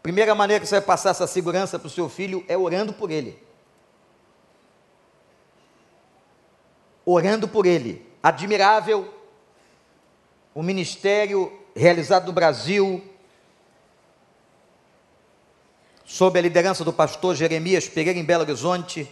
Primeira 0.00 0.36
maneira 0.36 0.62
que 0.62 0.68
você 0.68 0.76
vai 0.76 0.86
passar 0.86 1.10
essa 1.10 1.26
segurança 1.26 1.80
para 1.80 1.88
o 1.88 1.90
seu 1.90 2.08
filho 2.08 2.44
é 2.46 2.56
orando 2.56 2.92
por 2.92 3.10
ele. 3.10 3.42
Orando 7.04 7.48
por 7.48 7.66
ele. 7.66 8.08
Admirável 8.22 9.12
o 10.54 10.62
ministério 10.62 11.52
realizado 11.74 12.26
no 12.26 12.32
Brasil, 12.32 13.02
sob 16.04 16.38
a 16.38 16.42
liderança 16.42 16.84
do 16.84 16.92
pastor 16.92 17.34
Jeremias 17.34 17.88
Pereira 17.88 18.16
em 18.16 18.24
Belo 18.24 18.44
Horizonte, 18.44 19.10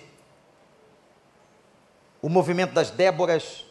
o 2.22 2.28
movimento 2.28 2.72
das 2.72 2.90
Déboras, 2.92 3.67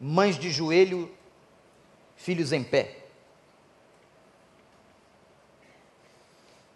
mães 0.00 0.38
de 0.38 0.50
joelho, 0.50 1.10
filhos 2.16 2.52
em 2.52 2.62
pé. 2.62 2.96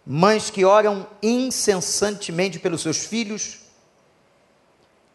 Mães 0.05 0.49
que 0.49 0.65
oram 0.65 1.07
incessantemente 1.21 2.59
pelos 2.59 2.81
seus 2.81 3.05
filhos, 3.05 3.59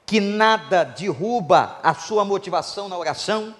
que 0.07 0.21
nada 0.21 0.85
derruba 0.85 1.79
a 1.83 1.93
sua 1.95 2.25
motivação 2.25 2.89
na 2.89 2.97
oração. 2.97 3.55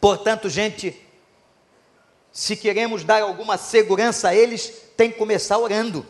Portanto, 0.00 0.48
gente, 0.48 1.00
se 2.32 2.56
queremos 2.56 3.04
dar 3.04 3.22
alguma 3.22 3.56
segurança 3.56 4.30
a 4.30 4.34
eles, 4.34 4.72
tem 4.96 5.12
que 5.12 5.18
começar 5.18 5.58
orando. 5.58 6.04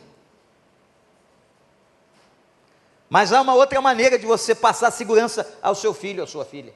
Mas 3.11 3.33
há 3.33 3.42
uma 3.42 3.55
outra 3.55 3.81
maneira 3.81 4.16
de 4.16 4.25
você 4.25 4.55
passar 4.55 4.92
segurança 4.92 5.59
ao 5.61 5.75
seu 5.75 5.92
filho, 5.92 6.23
à 6.23 6.29
sua 6.29 6.44
filha. 6.44 6.73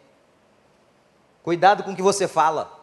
Cuidado 1.44 1.84
com 1.84 1.92
o 1.92 1.96
que 1.96 2.02
você 2.02 2.26
fala. 2.26 2.76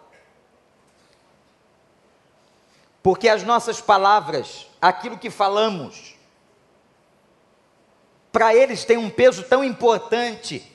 Porque 3.04 3.28
as 3.28 3.44
nossas 3.44 3.82
palavras, 3.82 4.68
aquilo 4.82 5.18
que 5.18 5.30
falamos, 5.30 6.16
para 8.32 8.56
eles 8.56 8.86
tem 8.86 8.96
um 8.96 9.10
peso 9.10 9.44
tão 9.44 9.64
importante 9.66 10.66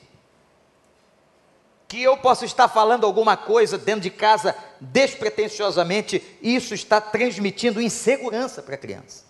que 1.87 2.03
eu 2.03 2.17
posso 2.17 2.45
estar 2.45 2.67
falando 2.67 3.05
alguma 3.05 3.35
coisa 3.35 3.77
dentro 3.77 4.01
de 4.01 4.11
casa 4.11 4.55
despretensiosamente, 4.79 6.37
isso 6.43 6.75
está 6.75 7.01
transmitindo 7.01 7.81
insegurança 7.81 8.61
para 8.61 8.75
a 8.75 8.77
criança. 8.77 9.26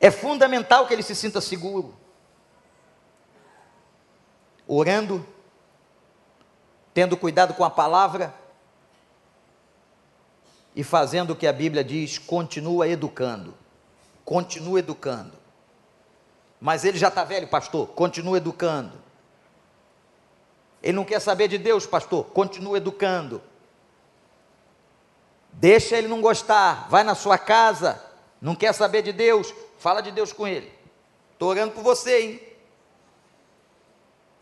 É 0.00 0.10
fundamental 0.10 0.86
que 0.86 0.94
ele 0.94 1.02
se 1.02 1.14
sinta 1.14 1.42
seguro. 1.42 1.94
Orando, 4.66 5.26
tendo 6.94 7.16
cuidado 7.16 7.52
com 7.52 7.64
a 7.64 7.70
palavra 7.70 8.34
e 10.74 10.82
fazendo 10.82 11.32
o 11.32 11.36
que 11.36 11.46
a 11.46 11.52
Bíblia 11.52 11.84
diz, 11.84 12.18
continua 12.18 12.88
educando. 12.88 13.54
Continua 14.24 14.78
educando. 14.78 15.32
Mas 16.58 16.84
ele 16.84 16.96
já 16.96 17.08
está 17.08 17.24
velho, 17.24 17.48
pastor, 17.48 17.88
continua 17.88 18.38
educando. 18.38 18.92
Ele 20.82 20.94
não 20.94 21.04
quer 21.04 21.20
saber 21.20 21.48
de 21.48 21.58
Deus, 21.58 21.86
pastor, 21.86 22.24
continua 22.26 22.78
educando. 22.78 23.42
Deixa 25.52 25.96
ele 25.96 26.08
não 26.08 26.22
gostar, 26.22 26.88
vai 26.88 27.02
na 27.02 27.14
sua 27.14 27.36
casa, 27.36 28.02
não 28.40 28.54
quer 28.54 28.72
saber 28.72 29.02
de 29.02 29.12
Deus, 29.12 29.52
fala 29.80 30.02
de 30.02 30.12
Deus 30.12 30.32
com 30.32 30.46
ele. 30.46 30.70
Estou 31.32 31.48
orando 31.48 31.72
por 31.72 31.82
você, 31.82 32.20
hein? 32.20 32.42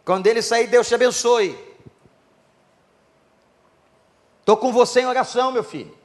Quando 0.05 0.27
ele 0.27 0.43
sair, 0.43 0.67
Deus 0.67 0.89
te 0.89 0.95
abençoe. 0.97 1.57
Estou 4.41 4.57
com 4.57 4.73
você 4.73 5.01
em 5.01 5.07
oração, 5.07 5.53
meu 5.53 5.63
filho. 5.63 5.97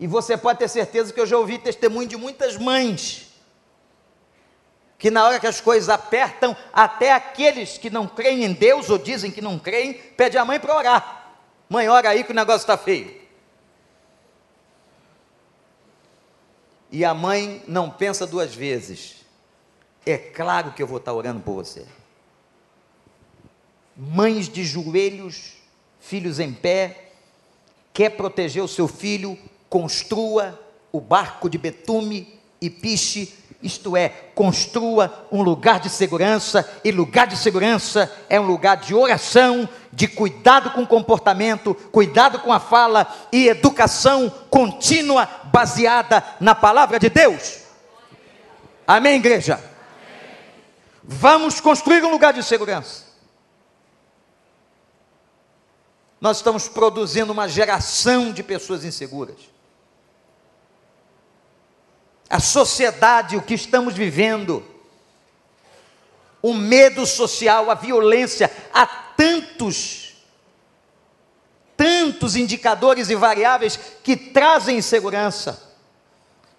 E 0.00 0.06
você 0.06 0.36
pode 0.36 0.58
ter 0.58 0.68
certeza 0.68 1.12
que 1.12 1.20
eu 1.20 1.26
já 1.26 1.38
ouvi 1.38 1.58
testemunho 1.58 2.08
de 2.08 2.16
muitas 2.16 2.56
mães, 2.56 3.32
que 4.98 5.10
na 5.10 5.24
hora 5.24 5.38
que 5.38 5.46
as 5.46 5.60
coisas 5.60 5.88
apertam, 5.88 6.56
até 6.72 7.12
aqueles 7.12 7.78
que 7.78 7.88
não 7.88 8.08
creem 8.08 8.44
em 8.44 8.52
Deus 8.52 8.90
ou 8.90 8.98
dizem 8.98 9.30
que 9.30 9.40
não 9.40 9.60
creem, 9.60 9.94
pede 9.94 10.36
a 10.36 10.44
mãe 10.44 10.58
para 10.58 10.76
orar. 10.76 11.36
Mãe, 11.68 11.88
ora 11.88 12.10
aí 12.10 12.24
que 12.24 12.32
o 12.32 12.34
negócio 12.34 12.62
está 12.62 12.76
feio. 12.76 13.25
E 16.96 17.04
a 17.04 17.12
mãe 17.12 17.62
não 17.68 17.90
pensa 17.90 18.26
duas 18.26 18.54
vezes. 18.54 19.16
É 20.06 20.16
claro 20.16 20.72
que 20.72 20.82
eu 20.82 20.86
vou 20.86 20.96
estar 20.96 21.12
orando 21.12 21.40
por 21.40 21.52
você. 21.52 21.84
Mães 23.94 24.48
de 24.48 24.64
joelhos, 24.64 25.58
filhos 26.00 26.40
em 26.40 26.54
pé, 26.54 27.10
quer 27.92 28.16
proteger 28.16 28.62
o 28.62 28.68
seu 28.68 28.88
filho, 28.88 29.38
construa 29.68 30.58
o 30.90 30.98
barco 30.98 31.50
de 31.50 31.58
betume 31.58 32.40
e 32.62 32.70
piche, 32.70 33.34
isto 33.62 33.94
é, 33.94 34.08
construa 34.34 35.26
um 35.30 35.42
lugar 35.42 35.80
de 35.80 35.90
segurança, 35.90 36.66
e 36.82 36.90
lugar 36.90 37.26
de 37.26 37.36
segurança 37.36 38.10
é 38.30 38.40
um 38.40 38.46
lugar 38.46 38.78
de 38.78 38.94
oração, 38.94 39.68
de 39.92 40.08
cuidado 40.08 40.70
com 40.70 40.82
o 40.82 40.86
comportamento, 40.86 41.74
cuidado 41.92 42.38
com 42.38 42.52
a 42.52 42.60
fala 42.60 43.06
e 43.30 43.48
educação 43.48 44.32
contínua 44.48 45.26
baseada 45.56 46.22
na 46.38 46.54
palavra 46.54 46.98
de 46.98 47.08
Deus. 47.08 47.62
Amém, 48.86 49.16
igreja? 49.16 49.58
Vamos 51.02 51.62
construir 51.62 52.04
um 52.04 52.10
lugar 52.10 52.34
de 52.34 52.42
segurança. 52.42 53.06
Nós 56.20 56.36
estamos 56.36 56.68
produzindo 56.68 57.32
uma 57.32 57.48
geração 57.48 58.32
de 58.32 58.42
pessoas 58.42 58.84
inseguras. 58.84 59.38
A 62.28 62.38
sociedade, 62.38 63.34
o 63.34 63.40
que 63.40 63.54
estamos 63.54 63.94
vivendo, 63.94 64.62
o 66.42 66.52
medo 66.52 67.06
social, 67.06 67.70
a 67.70 67.74
violência, 67.74 68.52
há 68.74 68.86
tantos, 68.86 70.05
tantos 71.76 72.36
indicadores 72.36 73.10
e 73.10 73.14
variáveis 73.14 73.78
que 74.02 74.16
trazem 74.16 74.78
insegurança. 74.78 75.62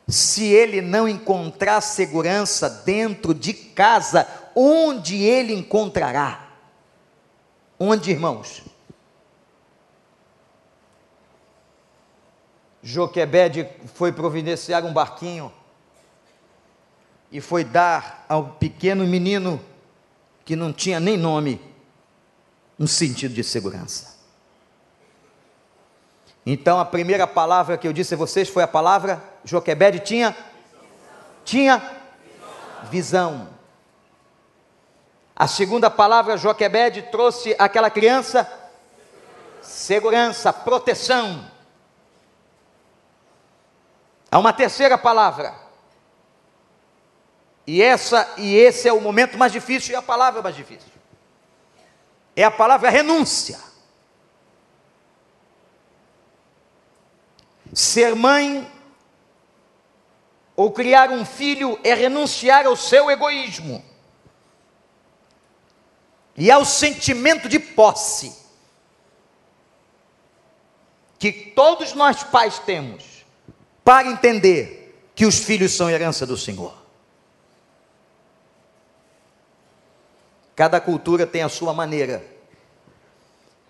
Se 0.07 0.45
ele 0.45 0.81
não 0.81 1.07
encontrar 1.07 1.81
segurança 1.81 2.69
dentro 2.69 3.33
de 3.33 3.53
casa, 3.53 4.27
onde 4.55 5.17
ele 5.23 5.53
encontrará? 5.53 6.47
Onde, 7.79 8.11
irmãos? 8.11 8.63
Joquebede 12.81 13.67
foi 13.95 14.13
providenciar 14.13 14.85
um 14.85 14.93
barquinho 14.93 15.51
e 17.29 17.41
foi 17.41 17.65
dar 17.65 18.25
ao 18.29 18.51
pequeno 18.51 19.05
menino 19.05 19.59
que 20.45 20.55
não 20.55 20.71
tinha 20.71 20.99
nem 20.99 21.17
nome 21.17 21.59
um 22.79 22.87
sentido 22.87 23.33
de 23.33 23.43
segurança. 23.43 24.16
Então 26.49 26.79
a 26.79 26.85
primeira 26.85 27.27
palavra 27.27 27.77
que 27.77 27.85
eu 27.85 27.91
disse 27.91 28.13
a 28.13 28.17
vocês 28.17 28.47
foi 28.47 28.63
a 28.63 28.67
palavra 28.67 29.21
Joquebede 29.43 29.99
tinha 29.99 30.33
tinha 31.43 31.83
visão. 32.83 33.49
A 35.35 35.45
segunda 35.45 35.89
palavra 35.89 36.37
Joquebede 36.37 37.01
trouxe 37.11 37.53
àquela 37.59 37.89
criança 37.89 38.49
segurança, 39.61 40.53
proteção. 40.53 41.51
Há 44.31 44.39
uma 44.39 44.53
terceira 44.53 44.97
palavra. 44.97 45.53
E 47.67 47.81
essa 47.81 48.35
e 48.37 48.55
esse 48.55 48.87
é 48.87 48.93
o 48.93 49.01
momento 49.01 49.37
mais 49.37 49.51
difícil 49.51 49.91
e 49.91 49.95
a 49.97 50.01
palavra 50.01 50.41
mais 50.41 50.55
difícil. 50.55 50.93
É 52.37 52.45
a 52.45 52.51
palavra 52.51 52.89
renúncia. 52.89 53.59
Ser 57.77 58.15
mãe 58.15 58.67
ou 60.55 60.71
criar 60.71 61.11
um 61.11 61.23
filho 61.23 61.79
é 61.83 61.93
renunciar 61.93 62.65
ao 62.65 62.75
seu 62.75 63.11
egoísmo 63.11 63.85
e 66.35 66.49
ao 66.49 66.65
sentimento 66.65 67.47
de 67.47 67.59
posse 67.59 68.35
que 71.19 71.31
todos 71.31 71.93
nós 71.93 72.23
pais 72.23 72.57
temos 72.57 73.23
para 73.83 74.07
entender 74.07 75.11
que 75.13 75.27
os 75.27 75.37
filhos 75.37 75.71
são 75.71 75.87
herança 75.87 76.25
do 76.25 76.35
Senhor. 76.35 76.73
Cada 80.55 80.81
cultura 80.81 81.27
tem 81.27 81.43
a 81.43 81.49
sua 81.49 81.75
maneira. 81.75 82.25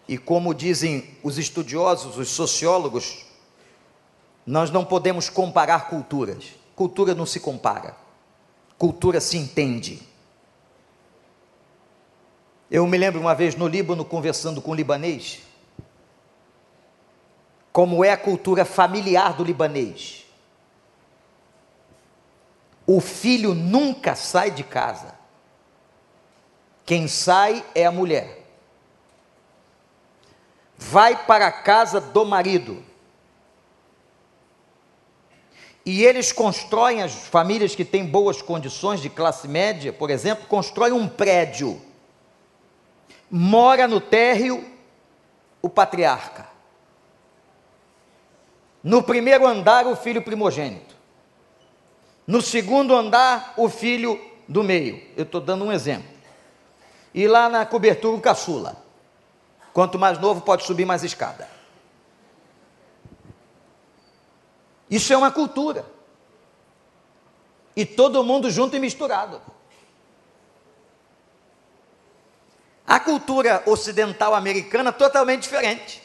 E 0.08 0.18
como 0.18 0.54
dizem 0.54 1.18
os 1.22 1.38
estudiosos, 1.38 2.18
os 2.18 2.30
sociólogos, 2.30 3.27
nós 4.48 4.72
não 4.72 4.86
podemos 4.86 5.30
comparar 5.30 5.90
culturas. 5.90 6.56
Cultura 6.74 7.14
não 7.14 7.26
se 7.26 7.38
compara. 7.38 7.98
Cultura 8.78 9.20
se 9.20 9.38
entende. 9.38 10.02
Eu 12.72 12.88
me 12.88 12.98
lembro 12.98 13.20
uma 13.20 13.36
vez 13.36 13.56
no 13.56 13.68
Líbano 13.68 14.06
conversando 14.06 14.62
com 14.62 14.72
um 14.72 14.76
libanês, 14.76 15.42
como 17.74 18.04
é 18.04 18.12
a 18.12 18.18
cultura 18.18 18.64
familiar 18.64 19.34
do 19.34 19.44
libanês. 19.44 20.26
O 22.86 23.02
filho 23.02 23.54
nunca 23.54 24.16
sai 24.16 24.50
de 24.50 24.64
casa. 24.64 25.14
Quem 26.86 27.08
sai 27.08 27.66
é 27.76 27.86
a 27.86 27.92
mulher. 27.92 28.46
Vai 30.78 31.26
para 31.26 31.48
a 31.48 31.52
casa 31.52 32.00
do 32.00 32.26
marido. 32.26 32.87
E 35.88 36.04
eles 36.04 36.34
constroem, 36.34 37.02
as 37.02 37.14
famílias 37.14 37.74
que 37.74 37.86
têm 37.86 38.06
boas 38.06 38.42
condições 38.42 39.00
de 39.00 39.10
classe 39.10 39.48
média, 39.48 39.94
por 39.94 40.10
exemplo, 40.10 40.46
constroem 40.46 40.92
um 40.92 41.08
prédio. 41.08 41.82
Mora 43.32 43.88
no 43.88 44.02
térreo 44.02 44.70
o 45.62 45.70
patriarca. 45.70 46.46
No 48.84 49.02
primeiro 49.02 49.48
andar, 49.48 49.88
o 49.88 49.96
filho 49.96 50.22
primogênito. 50.22 50.94
No 52.28 52.42
segundo 52.42 52.94
andar, 52.94 53.54
o 53.56 53.70
filho 53.70 54.20
do 54.46 54.66
meio. 54.66 55.02
Eu 55.16 55.24
estou 55.24 55.40
dando 55.40 55.64
um 55.64 55.72
exemplo. 55.72 56.10
E 57.14 57.30
lá 57.30 57.48
na 57.48 57.66
cobertura, 57.66 58.18
o 58.18 58.20
caçula. 58.20 58.76
Quanto 59.72 59.98
mais 59.98 60.20
novo, 60.20 60.42
pode 60.42 60.66
subir 60.66 60.84
mais 60.84 61.06
escada. 61.06 61.57
Isso 64.90 65.12
é 65.12 65.18
uma 65.18 65.32
cultura. 65.32 65.86
E 67.76 67.86
todo 67.86 68.24
mundo 68.24 68.50
junto 68.50 68.76
e 68.76 68.80
misturado. 68.80 69.42
A 72.86 73.00
cultura 73.00 73.62
ocidental 73.66 74.34
americana 74.34 74.94
totalmente 74.94 75.44
diferente. 75.44 76.02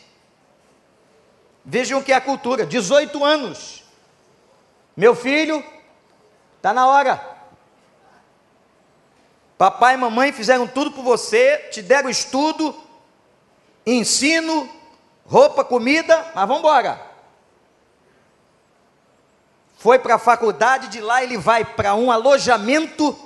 Vejam 1.64 2.01
o 2.01 2.05
que 2.05 2.12
é 2.12 2.16
a 2.16 2.21
cultura: 2.21 2.66
18 2.66 3.25
anos. 3.25 3.85
Meu 4.97 5.14
filho, 5.14 5.64
está 6.57 6.73
na 6.73 6.87
hora. 6.87 7.33
Papai 9.57 9.95
e 9.95 9.97
mamãe 9.97 10.33
fizeram 10.33 10.66
tudo 10.66 10.90
por 10.90 11.05
você, 11.05 11.57
te 11.71 11.81
deram 11.81 12.11
estudo, 12.11 12.75
ensino, 13.87 14.68
roupa, 15.25 15.64
comida, 15.64 16.16
mas 16.35 16.49
vamos 16.49 16.59
embora. 16.59 17.12
Foi 19.83 19.99
para 19.99 20.14
a 20.14 20.18
faculdade, 20.18 20.87
de 20.87 21.01
lá 21.01 21.25
ele 21.25 21.37
vai 21.37 21.64
para 21.64 21.92
um 21.97 22.12
alojamento 22.12 23.18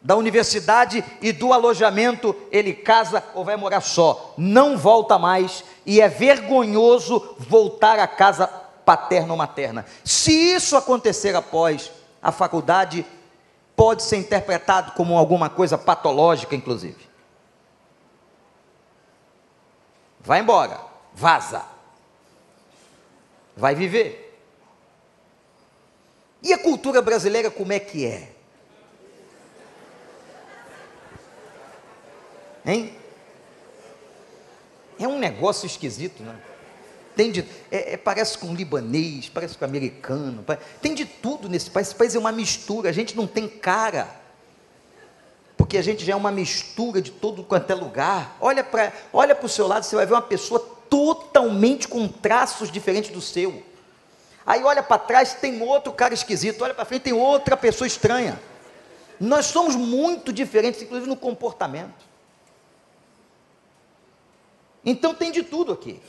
da 0.00 0.14
universidade 0.14 1.04
e 1.20 1.32
do 1.32 1.52
alojamento 1.52 2.36
ele 2.52 2.72
casa 2.72 3.20
ou 3.34 3.44
vai 3.44 3.56
morar 3.56 3.80
só. 3.80 4.32
Não 4.38 4.78
volta 4.78 5.18
mais 5.18 5.64
e 5.84 6.00
é 6.00 6.08
vergonhoso 6.08 7.34
voltar 7.36 7.98
à 7.98 8.06
casa 8.06 8.46
paterna 8.46 9.32
ou 9.32 9.36
materna. 9.36 9.84
Se 10.04 10.30
isso 10.54 10.76
acontecer 10.76 11.34
após 11.34 11.90
a 12.22 12.30
faculdade, 12.30 13.04
pode 13.74 14.04
ser 14.04 14.18
interpretado 14.18 14.92
como 14.92 15.18
alguma 15.18 15.50
coisa 15.50 15.76
patológica, 15.76 16.54
inclusive. 16.54 17.10
Vai 20.20 20.38
embora, 20.38 20.78
vaza. 21.12 21.62
Vai 23.56 23.74
viver. 23.74 24.31
E 26.42 26.52
a 26.52 26.58
cultura 26.58 27.00
brasileira 27.00 27.50
como 27.50 27.72
é 27.72 27.78
que 27.78 28.04
é? 28.04 28.32
Hein? 32.64 32.94
É 34.98 35.06
um 35.06 35.18
negócio 35.18 35.66
esquisito, 35.66 36.22
né? 36.22 36.36
Tem 37.14 37.30
de, 37.30 37.44
é, 37.70 37.94
é, 37.94 37.96
parece 37.96 38.38
com 38.38 38.54
libanês, 38.54 39.28
parece 39.28 39.56
com 39.58 39.64
americano, 39.64 40.42
parece, 40.42 40.64
tem 40.80 40.94
de 40.94 41.04
tudo 41.04 41.48
nesse 41.48 41.70
país. 41.70 41.88
Esse 41.88 41.96
país 41.96 42.14
é 42.14 42.18
uma 42.18 42.32
mistura, 42.32 42.88
a 42.88 42.92
gente 42.92 43.14
não 43.14 43.26
tem 43.26 43.46
cara, 43.46 44.08
porque 45.56 45.76
a 45.76 45.82
gente 45.82 46.04
já 46.04 46.14
é 46.14 46.16
uma 46.16 46.30
mistura 46.30 47.02
de 47.02 47.10
todo 47.10 47.44
quanto 47.44 47.70
é 47.70 47.74
lugar. 47.74 48.36
Olha 48.40 48.64
para 48.64 48.92
olha 49.12 49.38
o 49.40 49.48
seu 49.48 49.66
lado, 49.66 49.84
você 49.84 49.94
vai 49.94 50.06
ver 50.06 50.14
uma 50.14 50.22
pessoa 50.22 50.60
totalmente 50.88 51.86
com 51.86 52.08
traços 52.08 52.70
diferentes 52.70 53.10
do 53.10 53.20
seu. 53.20 53.62
Aí 54.44 54.62
olha 54.64 54.82
para 54.82 54.98
trás, 54.98 55.34
tem 55.34 55.62
outro 55.62 55.92
cara 55.92 56.12
esquisito, 56.14 56.62
olha 56.62 56.74
para 56.74 56.84
frente, 56.84 57.02
tem 57.02 57.12
outra 57.12 57.56
pessoa 57.56 57.86
estranha. 57.86 58.40
Nós 59.20 59.46
somos 59.46 59.76
muito 59.76 60.32
diferentes, 60.32 60.82
inclusive 60.82 61.08
no 61.08 61.16
comportamento. 61.16 62.04
Então 64.84 65.14
tem 65.14 65.30
de 65.30 65.42
tudo 65.42 65.72
aqui. 65.72 66.02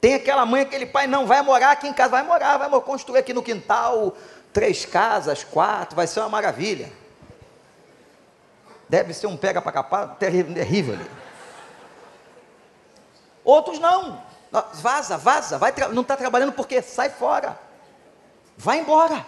Tem 0.00 0.14
aquela 0.14 0.44
mãe, 0.44 0.62
aquele 0.62 0.86
pai, 0.86 1.06
não, 1.06 1.26
vai 1.26 1.42
morar 1.42 1.72
aqui 1.72 1.88
em 1.88 1.92
casa, 1.92 2.10
vai 2.10 2.22
morar, 2.22 2.56
vai 2.58 2.68
construir 2.82 3.18
aqui 3.18 3.32
no 3.32 3.42
quintal 3.42 4.14
três 4.52 4.84
casas, 4.84 5.42
quatro, 5.42 5.96
vai 5.96 6.06
ser 6.06 6.20
uma 6.20 6.28
maravilha. 6.28 6.92
Deve 8.88 9.12
ser 9.12 9.26
um 9.26 9.36
pega 9.36 9.60
para 9.60 9.72
capar 9.72 10.16
terrível 10.16 10.94
ali. 10.94 11.10
Outros 13.44 13.78
não. 13.78 14.22
Vaza, 14.50 15.16
vaza, 15.16 15.58
vai 15.58 15.72
não 15.92 16.02
está 16.02 16.16
trabalhando 16.16 16.52
porque 16.52 16.80
sai 16.82 17.10
fora. 17.10 17.58
Vai 18.56 18.80
embora. 18.80 19.26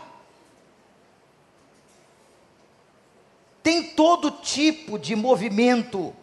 Tem 3.63 3.83
todo 3.83 4.31
tipo 4.31 4.99
de 4.99 5.15
movimento 5.15 6.15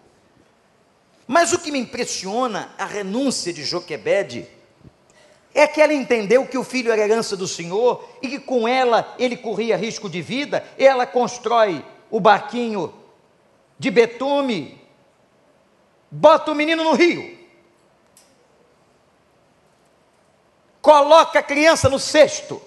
mas 1.28 1.52
o 1.52 1.60
que 1.60 1.72
me 1.72 1.78
impressiona, 1.78 2.70
a 2.78 2.86
renúncia 2.86 3.52
de 3.52 3.66
Joquebede, 3.66 4.48
é 5.54 5.68
que 5.68 5.82
ela 5.82 5.94
entendeu 5.94 6.48
que 6.48 6.58
o 6.58 6.64
filho 6.64 6.92
era 6.92 7.02
herança 7.02 7.36
do 7.36 7.48
Senhor 7.48 8.08
e 8.22 8.30
que 8.30 8.40
com 8.40 8.66
ela 8.66 9.14
ele 9.20 9.36
corria 9.36 9.76
risco 9.76 10.10
de 10.10 10.22
vida, 10.22 10.64
ela 10.78 11.06
constrói 11.06 11.84
o 12.10 12.22
barquinho 12.22 12.94
de 13.78 13.92
betume, 13.92 14.80
bota 16.10 16.52
o 16.52 16.56
menino 16.56 16.84
no 16.84 16.94
rio, 16.94 17.37
coloca 20.88 21.40
a 21.40 21.44
criança 21.44 21.90
no 21.90 22.00
cesto, 22.00 22.62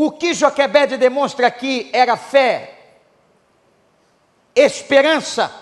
O 0.00 0.12
que 0.12 0.32
Joquebede 0.32 0.96
demonstra 0.96 1.48
aqui 1.48 1.90
era 1.92 2.16
fé, 2.16 3.00
esperança, 4.54 5.52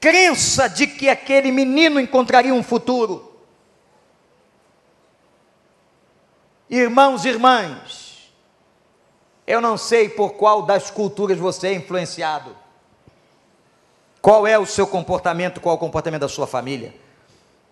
crença 0.00 0.68
de 0.68 0.88
que 0.88 1.08
aquele 1.08 1.52
menino 1.52 2.00
encontraria 2.00 2.52
um 2.52 2.64
futuro. 2.64 3.40
Irmãos 6.68 7.24
e 7.24 7.28
irmãs, 7.28 8.34
eu 9.46 9.60
não 9.60 9.78
sei 9.78 10.08
por 10.08 10.32
qual 10.32 10.62
das 10.62 10.90
culturas 10.90 11.38
você 11.38 11.68
é 11.68 11.74
influenciado. 11.74 12.63
Qual 14.24 14.46
é 14.46 14.58
o 14.58 14.64
seu 14.64 14.86
comportamento, 14.86 15.60
qual 15.60 15.74
é 15.74 15.76
o 15.76 15.78
comportamento 15.78 16.22
da 16.22 16.28
sua 16.30 16.46
família? 16.46 16.94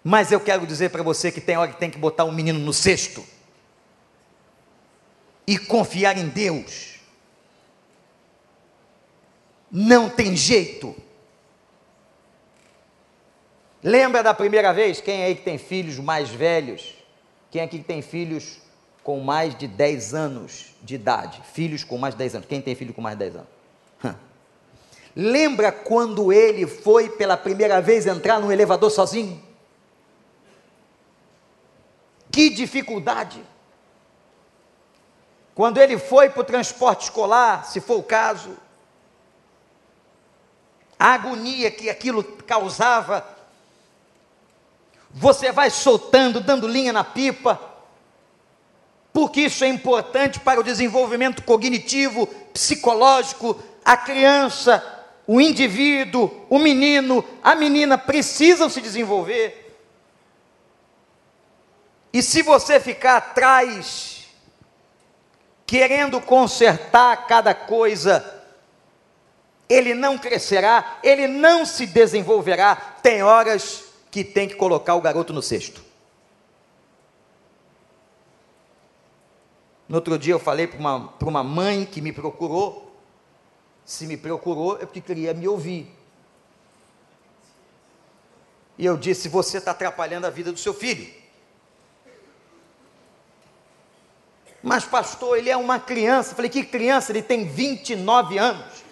Mas 0.04 0.30
eu 0.30 0.38
quero 0.38 0.66
dizer 0.66 0.90
para 0.90 1.02
você 1.02 1.32
que 1.32 1.40
tem 1.40 1.56
hora 1.56 1.72
que 1.72 1.80
tem 1.80 1.88
que 1.88 1.96
botar 1.96 2.26
um 2.26 2.30
menino 2.30 2.58
no 2.58 2.74
cesto 2.74 3.24
e 5.46 5.56
confiar 5.56 6.18
em 6.18 6.28
Deus 6.28 7.00
não 9.70 10.10
tem 10.10 10.36
jeito. 10.36 10.94
Lembra 13.82 14.22
da 14.22 14.34
primeira 14.34 14.74
vez? 14.74 15.00
Quem 15.00 15.24
aí 15.24 15.34
que 15.34 15.42
tem 15.44 15.56
filhos 15.56 15.98
mais 15.98 16.28
velhos? 16.28 16.94
Quem 17.50 17.62
aqui 17.62 17.78
tem 17.78 18.02
filhos 18.02 18.58
com 19.02 19.20
mais 19.20 19.56
de 19.56 19.66
10 19.66 20.12
anos 20.12 20.74
de 20.82 20.96
idade? 20.96 21.40
Filhos 21.54 21.82
com 21.82 21.96
mais 21.96 22.12
de 22.12 22.18
10 22.18 22.34
anos. 22.34 22.46
Quem 22.46 22.60
tem 22.60 22.74
filho 22.74 22.92
com 22.92 23.00
mais 23.00 23.16
de 23.16 23.20
10 23.20 23.36
anos? 23.36 23.61
Lembra 25.14 25.70
quando 25.70 26.32
ele 26.32 26.66
foi 26.66 27.10
pela 27.10 27.36
primeira 27.36 27.80
vez 27.80 28.06
entrar 28.06 28.40
no 28.40 28.50
elevador 28.50 28.90
sozinho? 28.90 29.42
Que 32.30 32.48
dificuldade! 32.48 33.44
Quando 35.54 35.78
ele 35.78 35.98
foi 35.98 36.30
para 36.30 36.40
o 36.40 36.44
transporte 36.44 37.02
escolar, 37.02 37.66
se 37.66 37.80
for 37.80 37.98
o 37.98 38.02
caso, 38.02 38.56
a 41.02 41.14
agonia 41.14 41.68
que 41.68 41.90
aquilo 41.90 42.22
causava. 42.22 43.26
Você 45.10 45.50
vai 45.50 45.68
soltando, 45.68 46.40
dando 46.40 46.68
linha 46.68 46.92
na 46.92 47.02
pipa, 47.02 47.60
porque 49.12 49.40
isso 49.40 49.64
é 49.64 49.68
importante 49.68 50.38
para 50.38 50.60
o 50.60 50.62
desenvolvimento 50.62 51.42
cognitivo, 51.42 52.28
psicológico. 52.54 53.60
A 53.84 53.96
criança, 53.96 55.01
o 55.26 55.40
indivíduo, 55.40 56.46
o 56.50 56.58
menino, 56.58 57.24
a 57.42 57.54
menina 57.54 57.96
precisam 57.96 58.68
se 58.68 58.80
desenvolver. 58.80 59.76
E 62.12 62.22
se 62.22 62.42
você 62.42 62.78
ficar 62.78 63.16
atrás, 63.16 64.26
querendo 65.64 66.20
consertar 66.20 67.26
cada 67.26 67.54
coisa, 67.54 68.42
ele 69.68 69.94
não 69.94 70.18
crescerá, 70.18 70.98
ele 71.02 71.26
não 71.26 71.64
se 71.64 71.86
desenvolverá. 71.86 72.76
Tem 73.02 73.22
horas 73.22 73.84
que 74.10 74.22
tem 74.22 74.46
que 74.46 74.54
colocar 74.54 74.94
o 74.94 75.00
garoto 75.00 75.32
no 75.32 75.40
cesto. 75.40 75.82
No 79.88 79.96
outro 79.96 80.18
dia 80.18 80.34
eu 80.34 80.38
falei 80.38 80.66
para 80.66 80.78
uma, 80.78 81.14
uma 81.22 81.42
mãe 81.42 81.86
que 81.86 82.00
me 82.00 82.12
procurou. 82.12 82.91
Se 83.84 84.06
me 84.06 84.16
procurou 84.16 84.76
é 84.76 84.86
porque 84.86 85.00
queria 85.00 85.34
me 85.34 85.46
ouvir. 85.48 85.92
E 88.78 88.86
eu 88.86 88.96
disse: 88.96 89.28
Você 89.28 89.58
está 89.58 89.72
atrapalhando 89.72 90.26
a 90.26 90.30
vida 90.30 90.52
do 90.52 90.58
seu 90.58 90.72
filho. 90.72 91.12
Mas, 94.62 94.84
pastor, 94.84 95.38
ele 95.38 95.50
é 95.50 95.56
uma 95.56 95.78
criança. 95.78 96.32
Eu 96.32 96.36
falei: 96.36 96.50
Que 96.50 96.64
criança? 96.64 97.12
Ele 97.12 97.22
tem 97.22 97.46
29 97.46 98.38
anos. 98.38 98.82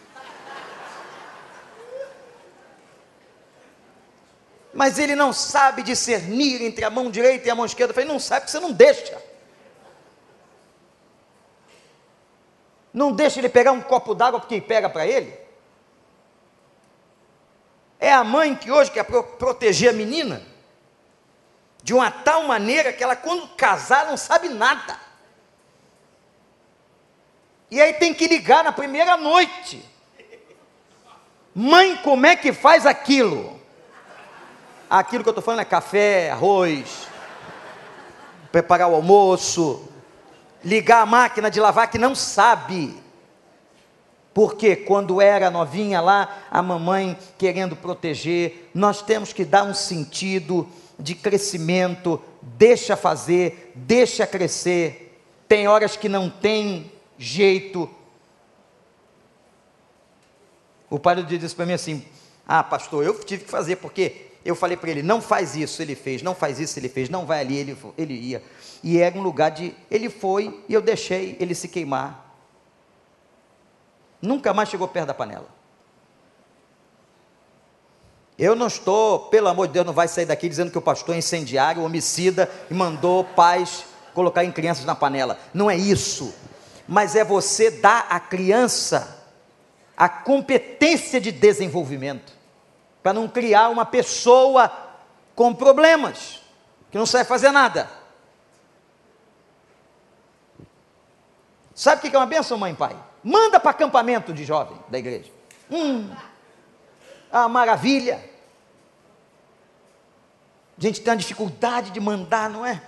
mas 4.72 4.98
ele 4.98 5.14
não 5.14 5.32
sabe 5.32 5.82
discernir 5.82 6.62
entre 6.62 6.84
a 6.84 6.90
mão 6.90 7.10
direita 7.10 7.46
e 7.46 7.50
a 7.50 7.54
mão 7.54 7.66
esquerda. 7.66 7.90
Eu 7.90 7.94
falei, 7.94 8.08
não 8.08 8.18
sabe 8.18 8.42
porque 8.42 8.52
você 8.52 8.60
não 8.60 8.72
deixa. 8.72 9.29
Não 12.92 13.12
deixa 13.12 13.38
ele 13.38 13.48
pegar 13.48 13.72
um 13.72 13.80
copo 13.80 14.14
d'água 14.14 14.40
porque 14.40 14.60
pega 14.60 14.88
para 14.88 15.06
ele. 15.06 15.32
É 17.98 18.12
a 18.12 18.24
mãe 18.24 18.54
que 18.56 18.70
hoje 18.70 18.90
quer 18.90 19.04
proteger 19.04 19.90
a 19.90 19.92
menina 19.92 20.42
de 21.82 21.94
uma 21.94 22.10
tal 22.10 22.44
maneira 22.44 22.92
que 22.92 23.02
ela, 23.02 23.16
quando 23.16 23.48
casar, 23.48 24.06
não 24.06 24.16
sabe 24.16 24.48
nada. 24.48 24.98
E 27.70 27.80
aí 27.80 27.92
tem 27.94 28.12
que 28.12 28.26
ligar 28.26 28.64
na 28.64 28.72
primeira 28.72 29.16
noite. 29.16 29.84
Mãe, 31.54 31.96
como 31.98 32.26
é 32.26 32.36
que 32.36 32.52
faz 32.52 32.86
aquilo? 32.86 33.60
Aquilo 34.88 35.22
que 35.22 35.28
eu 35.28 35.32
estou 35.32 35.44
falando 35.44 35.60
é 35.60 35.64
café, 35.64 36.30
arroz, 36.30 37.06
preparar 38.50 38.88
o 38.88 38.94
almoço, 38.94 39.88
ligar 40.64 41.02
a 41.02 41.06
máquina 41.06 41.50
de 41.50 41.60
lavar 41.60 41.90
que 41.90 41.98
não 41.98 42.14
sabe. 42.14 42.94
Porque 44.32 44.76
quando 44.76 45.20
era 45.20 45.50
novinha 45.50 46.00
lá, 46.00 46.44
a 46.50 46.62
mamãe 46.62 47.18
querendo 47.36 47.74
proteger, 47.74 48.70
nós 48.72 49.02
temos 49.02 49.32
que 49.32 49.44
dar 49.44 49.64
um 49.64 49.74
sentido, 49.74 50.68
de 51.00 51.14
crescimento, 51.14 52.22
deixa 52.42 52.96
fazer, 52.96 53.72
deixa 53.74 54.26
crescer. 54.26 55.20
Tem 55.48 55.66
horas 55.66 55.96
que 55.96 56.08
não 56.08 56.30
tem 56.30 56.92
jeito. 57.18 57.90
O 60.88 60.98
padre 60.98 61.24
disse 61.38 61.54
para 61.54 61.66
mim 61.66 61.72
assim: 61.72 62.04
Ah, 62.46 62.62
pastor, 62.62 63.04
eu 63.04 63.18
tive 63.24 63.44
que 63.44 63.50
fazer, 63.50 63.76
porque 63.76 64.29
eu 64.44 64.54
falei 64.54 64.76
para 64.76 64.90
ele: 64.90 65.02
Não 65.02 65.20
faz 65.20 65.56
isso, 65.56 65.82
ele 65.82 65.94
fez, 65.94 66.22
não 66.22 66.34
faz 66.34 66.58
isso, 66.58 66.78
ele 66.78 66.88
fez, 66.88 67.08
não 67.08 67.26
vai 67.26 67.40
ali, 67.40 67.56
ele, 67.56 67.76
ele 67.96 68.14
ia. 68.14 68.42
E 68.82 68.98
era 68.98 69.16
um 69.16 69.22
lugar 69.22 69.50
de. 69.50 69.74
Ele 69.90 70.08
foi 70.08 70.62
e 70.68 70.74
eu 70.74 70.80
deixei 70.80 71.36
ele 71.38 71.54
se 71.54 71.68
queimar. 71.68 72.34
Nunca 74.20 74.52
mais 74.52 74.68
chegou 74.68 74.88
perto 74.88 75.08
da 75.08 75.14
panela. 75.14 75.48
Eu 78.38 78.56
não 78.56 78.68
estou, 78.68 79.26
pelo 79.26 79.48
amor 79.48 79.66
de 79.66 79.74
Deus, 79.74 79.84
não 79.84 79.92
vai 79.92 80.08
sair 80.08 80.24
daqui 80.24 80.48
dizendo 80.48 80.70
que 80.70 80.78
o 80.78 80.82
pastor 80.82 81.14
é 81.14 81.18
incendiário, 81.18 81.82
homicida 81.82 82.50
e 82.70 82.74
mandou 82.74 83.22
pais 83.22 83.84
colocar 84.14 84.44
em 84.44 84.50
crianças 84.50 84.86
na 84.86 84.94
panela. 84.94 85.38
Não 85.52 85.70
é 85.70 85.76
isso. 85.76 86.34
Mas 86.88 87.14
é 87.14 87.22
você 87.22 87.70
dar 87.70 88.06
à 88.08 88.18
criança 88.18 89.18
a 89.94 90.08
competência 90.08 91.20
de 91.20 91.30
desenvolvimento, 91.30 92.32
para 93.02 93.12
não 93.12 93.28
criar 93.28 93.68
uma 93.68 93.86
pessoa 93.86 94.70
com 95.34 95.54
problemas, 95.54 96.40
que 96.90 96.98
não 96.98 97.06
sabe 97.06 97.24
fazer 97.24 97.50
nada. 97.50 97.88
Sabe 101.74 102.06
o 102.06 102.10
que 102.10 102.14
é 102.14 102.18
uma 102.18 102.26
benção, 102.26 102.58
mãe 102.58 102.72
e 102.72 102.76
pai? 102.76 102.96
Manda 103.24 103.58
para 103.58 103.70
acampamento 103.70 104.34
de 104.34 104.44
jovem 104.44 104.78
da 104.88 104.98
igreja. 104.98 105.30
Hum, 105.70 106.10
a 107.32 107.48
maravilha. 107.48 108.22
A 110.76 110.82
gente 110.82 111.00
tem 111.00 111.10
uma 111.10 111.18
dificuldade 111.18 111.90
de 111.90 112.00
mandar, 112.00 112.50
não 112.50 112.66
é? 112.66 112.82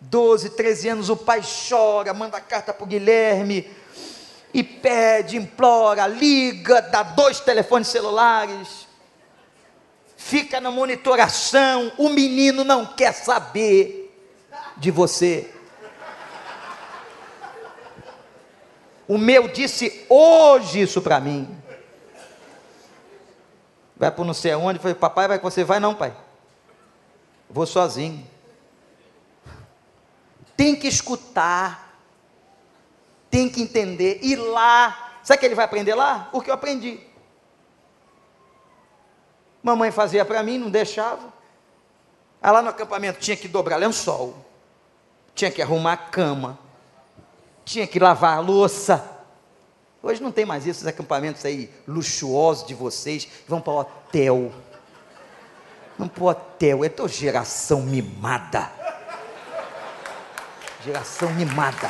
12, 0.00 0.50
13 0.50 0.88
anos, 0.88 1.08
o 1.08 1.16
pai 1.16 1.40
chora, 1.68 2.12
manda 2.12 2.40
carta 2.40 2.74
para 2.74 2.82
o 2.82 2.86
Guilherme, 2.86 3.70
e 4.52 4.62
pede, 4.62 5.36
implora, 5.36 6.06
liga, 6.06 6.82
dá 6.82 7.02
dois 7.02 7.40
telefones 7.40 7.88
celulares, 7.88 8.88
fica 10.24 10.60
na 10.60 10.70
monitoração, 10.70 11.92
o 11.98 12.08
menino 12.08 12.62
não 12.64 12.86
quer 12.86 13.12
saber 13.12 14.16
de 14.76 14.90
você. 14.90 15.52
O 19.08 19.18
meu 19.18 19.48
disse 19.48 20.06
hoje 20.08 20.82
isso 20.82 21.02
para 21.02 21.20
mim. 21.20 21.54
Vai 23.96 24.10
para 24.10 24.24
não 24.24 24.32
sei 24.32 24.52
aonde, 24.52 24.78
foi, 24.78 24.94
papai, 24.94 25.28
vai 25.28 25.38
que 25.38 25.44
você 25.44 25.64
vai? 25.64 25.78
Não, 25.80 25.94
pai. 25.94 26.16
Vou 27.50 27.66
sozinho. 27.66 28.26
Tem 30.56 30.74
que 30.74 30.86
escutar. 30.86 31.98
Tem 33.28 33.48
que 33.48 33.60
entender. 33.60 34.20
Ir 34.22 34.36
lá. 34.36 35.18
Sabe 35.22 35.36
o 35.36 35.40
que 35.40 35.46
ele 35.46 35.54
vai 35.54 35.64
aprender 35.64 35.94
lá? 35.94 36.30
O 36.32 36.40
que 36.40 36.48
eu 36.48 36.54
aprendi. 36.54 37.11
Mamãe 39.62 39.90
fazia 39.90 40.24
para 40.24 40.42
mim, 40.42 40.58
não 40.58 40.70
deixava. 40.70 41.32
Aí 42.42 42.50
lá 42.50 42.60
no 42.60 42.70
acampamento 42.70 43.20
tinha 43.20 43.36
que 43.36 43.46
dobrar 43.46 43.76
lençol. 43.76 44.34
Tinha 45.34 45.50
que 45.50 45.62
arrumar 45.62 45.92
a 45.92 45.96
cama 45.96 46.58
tinha 47.64 47.86
que 47.86 47.98
lavar 47.98 48.36
a 48.36 48.40
louça. 48.40 49.02
Hoje 50.02 50.22
não 50.22 50.32
tem 50.32 50.44
mais 50.44 50.66
isso, 50.66 50.80
os 50.80 50.86
acampamentos 50.86 51.44
aí 51.44 51.70
luxuosos 51.86 52.66
de 52.66 52.74
vocês, 52.74 53.28
vão 53.46 53.60
para 53.60 53.72
o 53.72 53.78
hotel. 53.80 54.52
Vão 55.98 56.08
para 56.08 56.24
o 56.24 56.26
hotel, 56.26 56.84
é 56.84 56.88
tua 56.88 57.08
geração 57.08 57.82
mimada. 57.82 58.70
Geração 60.84 61.30
mimada. 61.30 61.88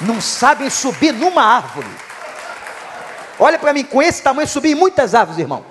Não 0.00 0.20
sabem 0.20 0.70
subir 0.70 1.12
numa 1.12 1.42
árvore. 1.42 1.90
Olha 3.38 3.58
para 3.58 3.74
mim, 3.74 3.84
com 3.84 4.02
esse 4.02 4.22
tamanho, 4.22 4.48
subir 4.48 4.74
muitas 4.74 5.14
árvores, 5.14 5.38
irmão. 5.38 5.64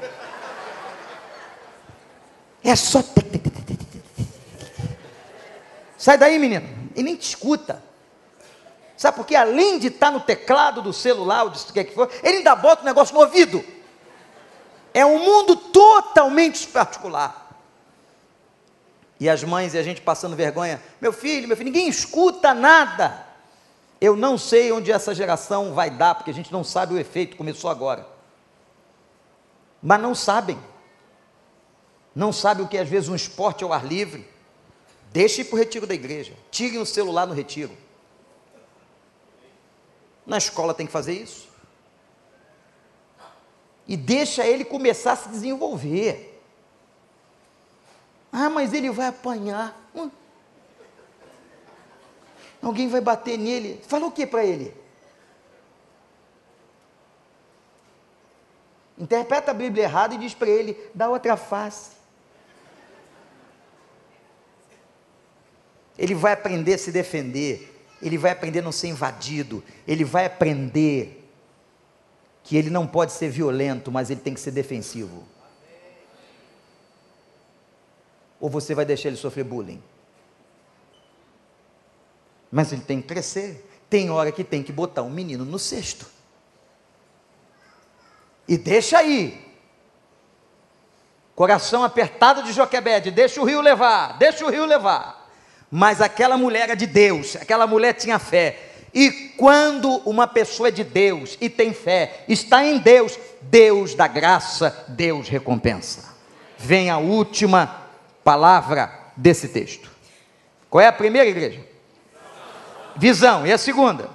É 2.63 2.75
só. 2.75 3.03
Sai 5.97 6.17
daí, 6.17 6.39
menino. 6.39 6.67
E 6.95 7.03
nem 7.03 7.15
te 7.15 7.29
escuta. 7.29 7.83
Sabe 8.97 9.15
por 9.15 9.25
quê? 9.25 9.35
Além 9.35 9.79
de 9.79 9.87
estar 9.87 10.11
no 10.11 10.19
teclado 10.19 10.81
do 10.81 10.91
celular, 10.91 11.43
ou 11.43 11.49
disso 11.49 11.71
que 11.71 11.79
é 11.79 11.83
que 11.83 11.93
for, 11.93 12.11
ele 12.21 12.39
ainda 12.39 12.55
bota 12.55 12.81
o 12.81 12.85
negócio 12.85 13.13
no 13.13 13.21
ouvido. 13.21 13.63
É 14.93 15.05
um 15.05 15.19
mundo 15.19 15.55
totalmente 15.55 16.67
particular. 16.67 17.49
E 19.19 19.29
as 19.29 19.43
mães 19.43 19.73
e 19.73 19.77
a 19.77 19.83
gente 19.83 20.01
passando 20.01 20.35
vergonha. 20.35 20.81
Meu 20.99 21.13
filho, 21.13 21.47
meu 21.47 21.55
filho, 21.55 21.71
ninguém 21.71 21.87
escuta 21.87 22.53
nada. 22.53 23.25
Eu 24.01 24.15
não 24.15 24.37
sei 24.37 24.71
onde 24.71 24.91
essa 24.91 25.13
geração 25.13 25.73
vai 25.73 25.89
dar, 25.89 26.15
porque 26.15 26.31
a 26.31 26.33
gente 26.33 26.51
não 26.51 26.63
sabe 26.63 26.93
o 26.93 26.99
efeito, 26.99 27.35
começou 27.35 27.69
agora. 27.69 28.07
Mas 29.81 30.01
não 30.01 30.15
sabem. 30.15 30.57
Não 32.19 32.33
sabem 32.33 32.65
o 32.65 32.67
que 32.67 32.75
é, 32.75 32.81
às 32.81 32.89
vezes 32.89 33.07
um 33.07 33.15
esporte 33.15 33.63
ao 33.63 33.71
ar 33.71 33.85
livre. 33.85 34.27
Deixe 35.09 35.41
para 35.41 35.55
o 35.55 35.57
retiro 35.57 35.87
da 35.87 35.93
igreja. 35.93 36.33
Tirem 36.51 36.77
o 36.77 36.85
celular 36.85 37.25
no 37.25 37.33
retiro. 37.33 37.71
Na 40.25 40.37
escola 40.37 40.73
tem 40.73 40.85
que 40.85 40.91
fazer 40.91 41.13
isso. 41.13 41.47
E 43.87 43.95
deixa 43.95 44.45
ele 44.45 44.65
começar 44.65 45.13
a 45.13 45.15
se 45.15 45.29
desenvolver. 45.29 46.43
Ah, 48.33 48.49
mas 48.49 48.73
ele 48.73 48.89
vai 48.89 49.07
apanhar. 49.07 49.73
Hum. 49.95 50.11
Alguém 52.61 52.89
vai 52.89 52.99
bater 52.99 53.37
nele. 53.37 53.81
Fala 53.87 54.05
o 54.05 54.11
que 54.11 54.27
para 54.27 54.43
ele? 54.43 54.75
Interpreta 58.97 59.51
a 59.51 59.53
Bíblia 59.53 59.85
errado 59.85 60.15
e 60.15 60.17
diz 60.17 60.33
para 60.33 60.49
ele: 60.49 60.77
dá 60.93 61.07
outra 61.07 61.37
face. 61.37 61.98
Ele 65.99 66.15
vai 66.15 66.33
aprender 66.33 66.73
a 66.73 66.77
se 66.79 66.91
defender 66.91 67.79
ele 68.01 68.17
vai 68.17 68.31
aprender 68.31 68.59
a 68.59 68.61
não 68.61 68.71
ser 68.71 68.87
invadido, 68.87 69.63
ele 69.87 70.03
vai 70.03 70.25
aprender 70.25 71.29
que 72.43 72.55
ele 72.55 72.69
não 72.69 72.87
pode 72.87 73.11
ser 73.11 73.29
violento, 73.29 73.91
mas 73.91 74.09
ele 74.09 74.21
tem 74.21 74.33
que 74.33 74.39
ser 74.39 74.51
defensivo. 74.51 75.27
Ou 78.39 78.49
você 78.49 78.73
vai 78.73 78.85
deixar 78.85 79.09
ele 79.09 79.17
sofrer 79.17 79.43
bullying? 79.43 79.83
Mas 82.49 82.71
ele 82.71 82.81
tem 82.81 83.01
que 83.01 83.07
crescer. 83.07 83.65
Tem 83.89 84.09
hora 84.09 84.31
que 84.31 84.43
tem 84.43 84.63
que 84.63 84.71
botar 84.71 85.03
um 85.03 85.09
menino 85.09 85.43
no 85.43 85.59
cesto. 85.59 86.07
E 88.47 88.57
deixa 88.57 88.99
aí. 88.99 89.45
Coração 91.35 91.83
apertado 91.83 92.43
de 92.43 92.53
Joquebede, 92.53 93.11
deixa 93.11 93.41
o 93.41 93.45
rio 93.45 93.61
levar, 93.61 94.17
deixa 94.17 94.45
o 94.45 94.49
rio 94.49 94.65
levar. 94.65 95.18
Mas 95.71 96.01
aquela 96.01 96.37
mulher 96.37 96.63
era 96.63 96.75
de 96.75 96.87
Deus, 96.87 97.35
aquela 97.35 97.67
mulher 97.67 97.93
tinha 97.93 98.17
fé. 98.17 98.69
E 98.93 99.11
quando 99.37 99.97
uma 100.05 100.27
pessoa 100.27 100.69
é 100.69 100.71
de 100.71 100.83
Deus 100.83 101.37
e 101.39 101.49
tem 101.49 101.73
fé, 101.73 102.23
está 102.27 102.65
em 102.65 102.79
Deus, 102.79 103.19
Deus 103.41 103.93
dá 103.93 104.07
graça, 104.07 104.85
Deus 104.87 105.29
recompensa. 105.29 106.15
Vem 106.57 106.89
a 106.89 106.97
última 106.97 107.87
palavra 108.23 108.91
desse 109.15 109.47
texto. 109.49 109.89
Qual 110.69 110.81
é 110.81 110.87
a 110.87 110.93
primeira 110.93 111.29
igreja? 111.29 111.65
Visão. 112.95 113.45
E 113.45 113.51
a 113.51 113.57
segunda? 113.57 114.09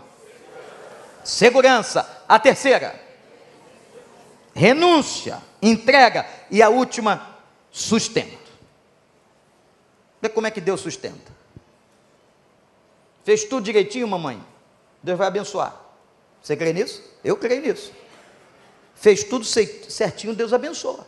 Segurança. 1.22 2.22
A 2.28 2.38
terceira? 2.38 2.94
Renúncia, 4.54 5.40
entrega. 5.62 6.26
E 6.50 6.62
a 6.62 6.68
última, 6.68 7.38
sustento. 7.70 8.52
Vê 10.20 10.28
como 10.28 10.46
é 10.46 10.50
que 10.50 10.60
Deus 10.60 10.80
sustenta. 10.80 11.33
Fez 13.24 13.44
tudo 13.44 13.64
direitinho, 13.64 14.06
mamãe. 14.06 14.40
Deus 15.02 15.18
vai 15.18 15.26
abençoar. 15.26 15.74
Você 16.42 16.54
crê 16.56 16.72
nisso? 16.72 17.02
Eu 17.24 17.36
creio 17.36 17.62
nisso. 17.62 17.90
Fez 18.94 19.24
tudo 19.24 19.44
certinho, 19.44 20.34
Deus 20.34 20.52
abençoa. 20.52 21.06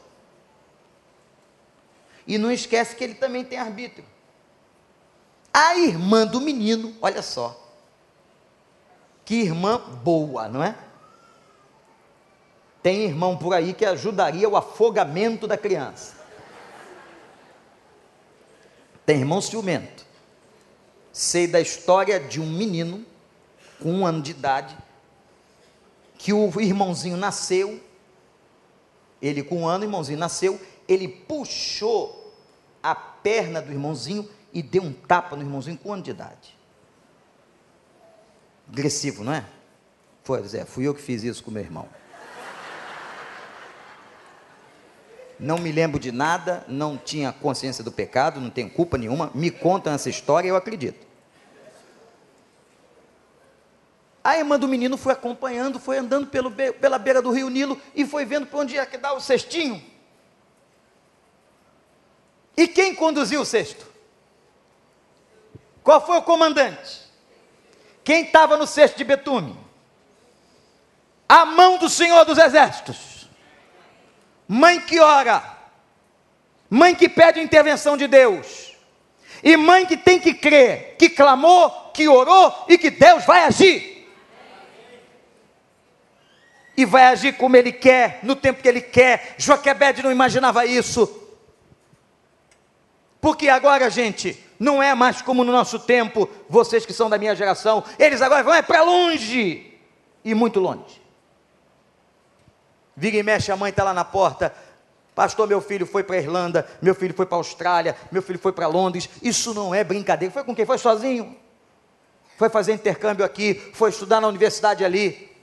E 2.26 2.38
não 2.38 2.50
esquece 2.50 2.96
que 2.96 3.04
ele 3.04 3.14
também 3.14 3.44
tem 3.44 3.58
arbítrio. 3.58 4.04
A 5.52 5.76
irmã 5.76 6.26
do 6.26 6.40
menino, 6.40 6.96
olha 7.00 7.22
só. 7.22 7.62
Que 9.24 9.36
irmã 9.36 9.78
boa, 9.78 10.48
não 10.48 10.64
é? 10.64 10.76
Tem 12.82 13.04
irmão 13.04 13.36
por 13.36 13.52
aí 13.52 13.74
que 13.74 13.84
ajudaria 13.84 14.48
o 14.48 14.56
afogamento 14.56 15.46
da 15.46 15.56
criança. 15.56 16.14
Tem 19.04 19.18
irmão 19.18 19.40
ciumento 19.40 20.06
sei 21.16 21.46
da 21.46 21.58
história 21.58 22.20
de 22.20 22.38
um 22.38 22.46
menino 22.46 23.02
com 23.82 23.90
um 23.90 24.06
ano 24.06 24.20
de 24.20 24.32
idade, 24.32 24.76
que 26.18 26.30
o 26.30 26.60
irmãozinho 26.60 27.16
nasceu, 27.16 27.82
ele 29.22 29.42
com 29.42 29.62
um 29.62 29.66
ano, 29.66 29.84
o 29.84 29.86
irmãozinho 29.86 30.18
nasceu, 30.18 30.60
ele 30.86 31.08
puxou 31.08 32.34
a 32.82 32.94
perna 32.94 33.62
do 33.62 33.72
irmãozinho 33.72 34.28
e 34.52 34.62
deu 34.62 34.82
um 34.82 34.92
tapa 34.92 35.34
no 35.34 35.42
irmãozinho 35.42 35.78
com 35.78 35.88
um 35.88 35.94
ano 35.94 36.02
de 36.02 36.10
idade. 36.10 36.54
Agressivo, 38.68 39.24
não 39.24 39.32
é? 39.32 39.46
Foi, 40.22 40.42
Zé, 40.42 40.66
fui 40.66 40.86
eu 40.86 40.94
que 40.94 41.00
fiz 41.00 41.22
isso 41.22 41.42
com 41.42 41.50
meu 41.50 41.62
irmão. 41.62 41.88
Não 45.40 45.56
me 45.56 45.72
lembro 45.72 45.98
de 45.98 46.12
nada, 46.12 46.62
não 46.68 46.98
tinha 46.98 47.32
consciência 47.32 47.82
do 47.82 47.90
pecado, 47.90 48.38
não 48.38 48.50
tenho 48.50 48.68
culpa 48.68 48.98
nenhuma. 48.98 49.30
Me 49.34 49.50
contam 49.50 49.94
essa 49.94 50.10
história 50.10 50.48
e 50.48 50.50
eu 50.50 50.56
acredito. 50.56 51.05
A 54.26 54.36
irmã 54.36 54.58
do 54.58 54.66
menino 54.66 54.96
foi 54.96 55.12
acompanhando, 55.12 55.78
foi 55.78 55.98
andando 55.98 56.26
pelo, 56.26 56.50
pela 56.50 56.98
beira 56.98 57.22
do 57.22 57.30
rio 57.30 57.48
Nilo 57.48 57.80
e 57.94 58.04
foi 58.04 58.24
vendo 58.24 58.44
para 58.44 58.58
onde 58.58 58.74
ia 58.74 58.84
que 58.84 58.98
dar 58.98 59.12
o 59.12 59.20
cestinho. 59.20 59.80
E 62.56 62.66
quem 62.66 62.92
conduziu 62.92 63.42
o 63.42 63.44
cesto? 63.44 63.86
Qual 65.80 66.04
foi 66.04 66.16
o 66.16 66.22
comandante? 66.22 67.02
Quem 68.02 68.24
estava 68.24 68.56
no 68.56 68.66
cesto 68.66 68.98
de 68.98 69.04
betume? 69.04 69.56
A 71.28 71.46
mão 71.46 71.78
do 71.78 71.88
Senhor 71.88 72.24
dos 72.24 72.36
Exércitos. 72.36 73.28
Mãe 74.48 74.80
que 74.80 74.98
ora. 74.98 75.56
Mãe 76.68 76.96
que 76.96 77.08
pede 77.08 77.38
a 77.38 77.44
intervenção 77.44 77.96
de 77.96 78.08
Deus. 78.08 78.74
E 79.40 79.56
mãe 79.56 79.86
que 79.86 79.96
tem 79.96 80.18
que 80.18 80.34
crer, 80.34 80.96
que 80.98 81.10
clamou, 81.10 81.92
que 81.94 82.08
orou 82.08 82.64
e 82.68 82.76
que 82.76 82.90
Deus 82.90 83.24
vai 83.24 83.44
agir. 83.44 83.95
E 86.76 86.84
vai 86.84 87.04
agir 87.06 87.36
como 87.36 87.56
Ele 87.56 87.72
quer, 87.72 88.20
no 88.22 88.36
tempo 88.36 88.62
que 88.62 88.68
Ele 88.68 88.80
quer. 88.80 89.34
Joquebede 89.38 90.02
não 90.02 90.12
imaginava 90.12 90.66
isso. 90.66 91.22
Porque 93.20 93.48
agora, 93.48 93.88
gente, 93.90 94.42
não 94.58 94.82
é 94.82 94.94
mais 94.94 95.22
como 95.22 95.42
no 95.42 95.52
nosso 95.52 95.78
tempo, 95.78 96.28
vocês 96.48 96.86
que 96.86 96.92
são 96.92 97.08
da 97.08 97.18
minha 97.18 97.34
geração, 97.34 97.82
eles 97.98 98.22
agora 98.22 98.42
vão 98.42 98.54
é 98.54 98.62
para 98.62 98.82
longe 98.82 99.74
e 100.24 100.34
muito 100.34 100.60
longe. 100.60 101.02
Vira 102.96 103.16
e 103.16 103.22
mexe, 103.22 103.52
a 103.52 103.56
mãe 103.56 103.70
está 103.70 103.84
lá 103.84 103.92
na 103.92 104.04
porta. 104.04 104.54
Pastor, 105.14 105.46
meu 105.48 105.60
filho 105.60 105.86
foi 105.86 106.02
para 106.02 106.16
a 106.16 106.18
Irlanda, 106.18 106.66
meu 106.80 106.94
filho 106.94 107.14
foi 107.14 107.26
para 107.26 107.36
a 107.36 107.40
Austrália, 107.40 107.96
meu 108.10 108.22
filho 108.22 108.38
foi 108.38 108.52
para 108.52 108.66
Londres. 108.66 109.08
Isso 109.22 109.54
não 109.54 109.74
é 109.74 109.82
brincadeira. 109.82 110.32
Foi 110.32 110.44
com 110.44 110.54
quem? 110.54 110.66
Foi 110.66 110.78
sozinho. 110.78 111.36
Foi 112.36 112.50
fazer 112.50 112.74
intercâmbio 112.74 113.24
aqui, 113.24 113.54
foi 113.72 113.90
estudar 113.90 114.20
na 114.20 114.28
universidade 114.28 114.84
ali. 114.84 115.35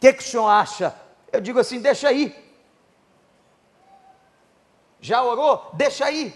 Que, 0.00 0.14
que 0.14 0.22
o 0.22 0.26
senhor 0.26 0.48
acha? 0.48 0.94
Eu 1.30 1.40
digo 1.40 1.58
assim: 1.58 1.80
deixa 1.80 2.08
aí. 2.08 2.34
Já 5.00 5.22
orou? 5.22 5.70
Deixa 5.74 6.06
aí. 6.06 6.34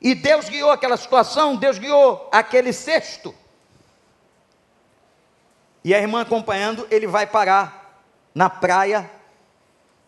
E 0.00 0.14
Deus 0.14 0.48
guiou 0.48 0.70
aquela 0.70 0.96
situação, 0.96 1.56
Deus 1.56 1.78
guiou 1.78 2.28
aquele 2.32 2.72
cesto. 2.72 3.32
E 5.84 5.94
a 5.94 5.98
irmã 5.98 6.22
acompanhando, 6.22 6.86
ele 6.90 7.06
vai 7.06 7.26
parar 7.26 8.02
na 8.34 8.50
praia 8.50 9.08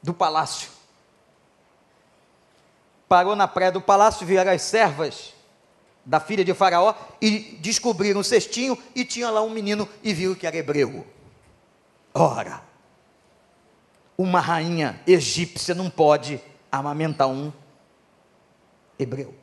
do 0.02 0.12
palácio. 0.12 0.68
Parou 3.08 3.36
na 3.36 3.46
praia 3.46 3.70
do 3.70 3.80
palácio, 3.80 4.26
vieram 4.26 4.52
as 4.52 4.62
servas 4.62 5.33
da 6.04 6.20
filha 6.20 6.44
de 6.44 6.52
Faraó 6.52 6.94
e 7.20 7.58
descobriram 7.60 8.20
o 8.20 8.24
cestinho 8.24 8.76
e 8.94 9.04
tinha 9.04 9.30
lá 9.30 9.42
um 9.42 9.50
menino 9.50 9.88
e 10.02 10.12
viu 10.12 10.36
que 10.36 10.46
era 10.46 10.56
hebreu. 10.56 11.06
Ora, 12.12 12.62
uma 14.16 14.40
rainha 14.40 15.00
egípcia 15.06 15.74
não 15.74 15.90
pode 15.90 16.40
amamentar 16.70 17.28
um 17.28 17.52
hebreu. 18.98 19.34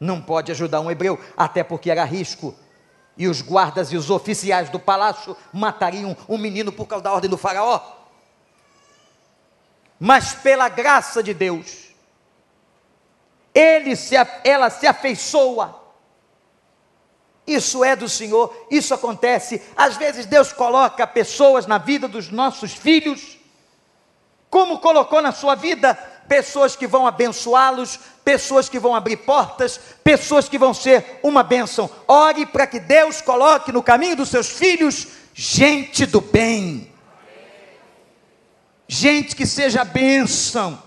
Não 0.00 0.22
pode 0.22 0.52
ajudar 0.52 0.80
um 0.80 0.90
hebreu, 0.90 1.18
até 1.36 1.64
porque 1.64 1.90
era 1.90 2.04
risco. 2.04 2.54
E 3.16 3.26
os 3.26 3.42
guardas 3.42 3.92
e 3.92 3.96
os 3.96 4.10
oficiais 4.10 4.70
do 4.70 4.78
palácio 4.78 5.36
matariam 5.52 6.16
um 6.28 6.38
menino 6.38 6.70
por 6.70 6.86
causa 6.86 7.02
da 7.02 7.12
ordem 7.12 7.28
do 7.28 7.36
faraó. 7.36 7.80
Mas 9.98 10.34
pela 10.34 10.68
graça 10.68 11.20
de 11.20 11.34
Deus, 11.34 11.87
ele 13.58 13.96
se, 13.96 14.14
ela 14.44 14.70
se 14.70 14.86
afeiçoa 14.86 15.78
isso 17.48 17.82
é 17.82 17.96
do 17.96 18.08
Senhor, 18.10 18.54
isso 18.70 18.92
acontece. 18.92 19.62
Às 19.74 19.96
vezes 19.96 20.26
Deus 20.26 20.52
coloca 20.52 21.06
pessoas 21.06 21.66
na 21.66 21.78
vida 21.78 22.06
dos 22.06 22.30
nossos 22.30 22.74
filhos, 22.74 23.38
como 24.50 24.78
colocou 24.78 25.22
na 25.22 25.32
sua 25.32 25.54
vida 25.54 25.94
pessoas 26.28 26.76
que 26.76 26.86
vão 26.86 27.06
abençoá-los, 27.06 27.98
pessoas 28.22 28.68
que 28.68 28.78
vão 28.78 28.94
abrir 28.94 29.16
portas, 29.16 29.80
pessoas 30.04 30.46
que 30.46 30.58
vão 30.58 30.74
ser 30.74 31.18
uma 31.22 31.42
bênção. 31.42 31.88
Ore 32.06 32.44
para 32.44 32.66
que 32.66 32.78
Deus 32.78 33.22
coloque 33.22 33.72
no 33.72 33.82
caminho 33.82 34.16
dos 34.16 34.28
seus 34.28 34.50
filhos 34.50 35.08
gente 35.32 36.04
do 36.04 36.20
bem, 36.20 36.92
gente 38.86 39.34
que 39.34 39.46
seja 39.46 39.84
bênção. 39.84 40.82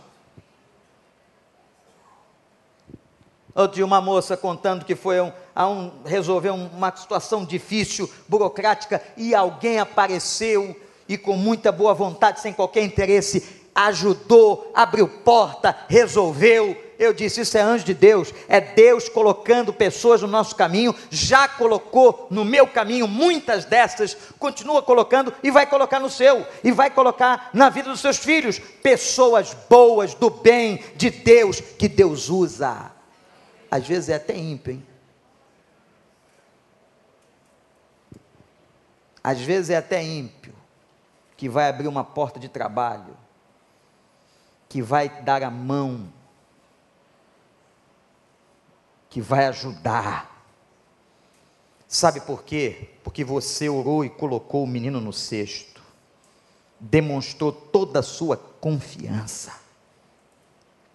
Outro 3.54 3.76
dia 3.76 3.86
uma 3.86 4.00
moça 4.00 4.38
contando 4.38 4.86
que 4.86 4.96
foi 4.96 5.20
um, 5.20 5.32
a 5.54 5.68
um, 5.68 5.92
resolver 6.06 6.52
uma 6.52 6.96
situação 6.96 7.44
difícil, 7.44 8.10
burocrática, 8.28 9.02
e 9.18 9.36
alguém 9.36 9.80
apareceu 9.80 10.76
e 11.08 11.18
com 11.18 11.36
muita 11.36 11.72
boa 11.72 11.94
vontade, 11.94 12.40
sem 12.40 12.54
qualquer 12.54 12.84
interesse, 12.84 13.62
ajudou, 13.76 14.72
abriu 14.74 15.08
porta, 15.08 15.76
resolveu. 15.90 16.78
Eu 16.98 17.14
disse: 17.14 17.42
Isso 17.42 17.58
é 17.58 17.62
anjo 17.62 17.84
de 17.84 17.94
Deus, 17.94 18.34
é 18.48 18.62
Deus 18.62 19.10
colocando 19.10 19.74
pessoas 19.74 20.22
no 20.22 20.28
nosso 20.30 20.56
caminho, 20.56 20.96
já 21.10 21.48
colocou 21.48 22.28
no 22.30 22.46
meu 22.46 22.66
caminho 22.68 23.08
muitas 23.08 23.66
dessas, 23.66 24.16
continua 24.40 24.82
colocando 24.82 25.34
e 25.44 25.52
vai 25.52 25.66
colocar 25.66 26.00
no 26.00 26.10
seu, 26.10 26.46
e 26.64 26.72
vai 26.72 26.90
colocar 26.90 27.50
na 27.54 27.70
vida 27.70 27.90
dos 27.90 28.00
seus 28.00 28.18
filhos, 28.18 28.60
pessoas 28.60 29.54
boas, 29.70 30.14
do 30.14 30.30
bem, 30.30 30.82
de 30.96 31.10
Deus, 31.10 31.60
que 31.60 31.90
Deus 31.90 32.30
usa. 32.30 33.01
Às 33.72 33.88
vezes 33.88 34.10
é 34.10 34.16
até 34.16 34.38
ímpio, 34.38 34.74
hein? 34.74 34.88
Às 39.24 39.40
vezes 39.40 39.70
é 39.70 39.78
até 39.78 40.04
ímpio, 40.04 40.54
que 41.38 41.48
vai 41.48 41.70
abrir 41.70 41.88
uma 41.88 42.04
porta 42.04 42.38
de 42.38 42.50
trabalho, 42.50 43.16
que 44.68 44.82
vai 44.82 45.22
dar 45.22 45.42
a 45.44 45.50
mão, 45.50 46.12
que 49.10 49.22
vai 49.22 49.46
ajudar. 49.46 50.46
Sabe 51.88 52.20
por 52.22 52.44
quê? 52.44 52.90
Porque 53.04 53.24
você 53.24 53.70
orou 53.70 54.04
e 54.04 54.10
colocou 54.10 54.64
o 54.64 54.68
menino 54.68 55.00
no 55.00 55.14
cesto, 55.14 55.82
demonstrou 56.80 57.52
toda 57.52 58.00
a 58.00 58.04
sua 58.04 58.36
confiança. 58.36 59.54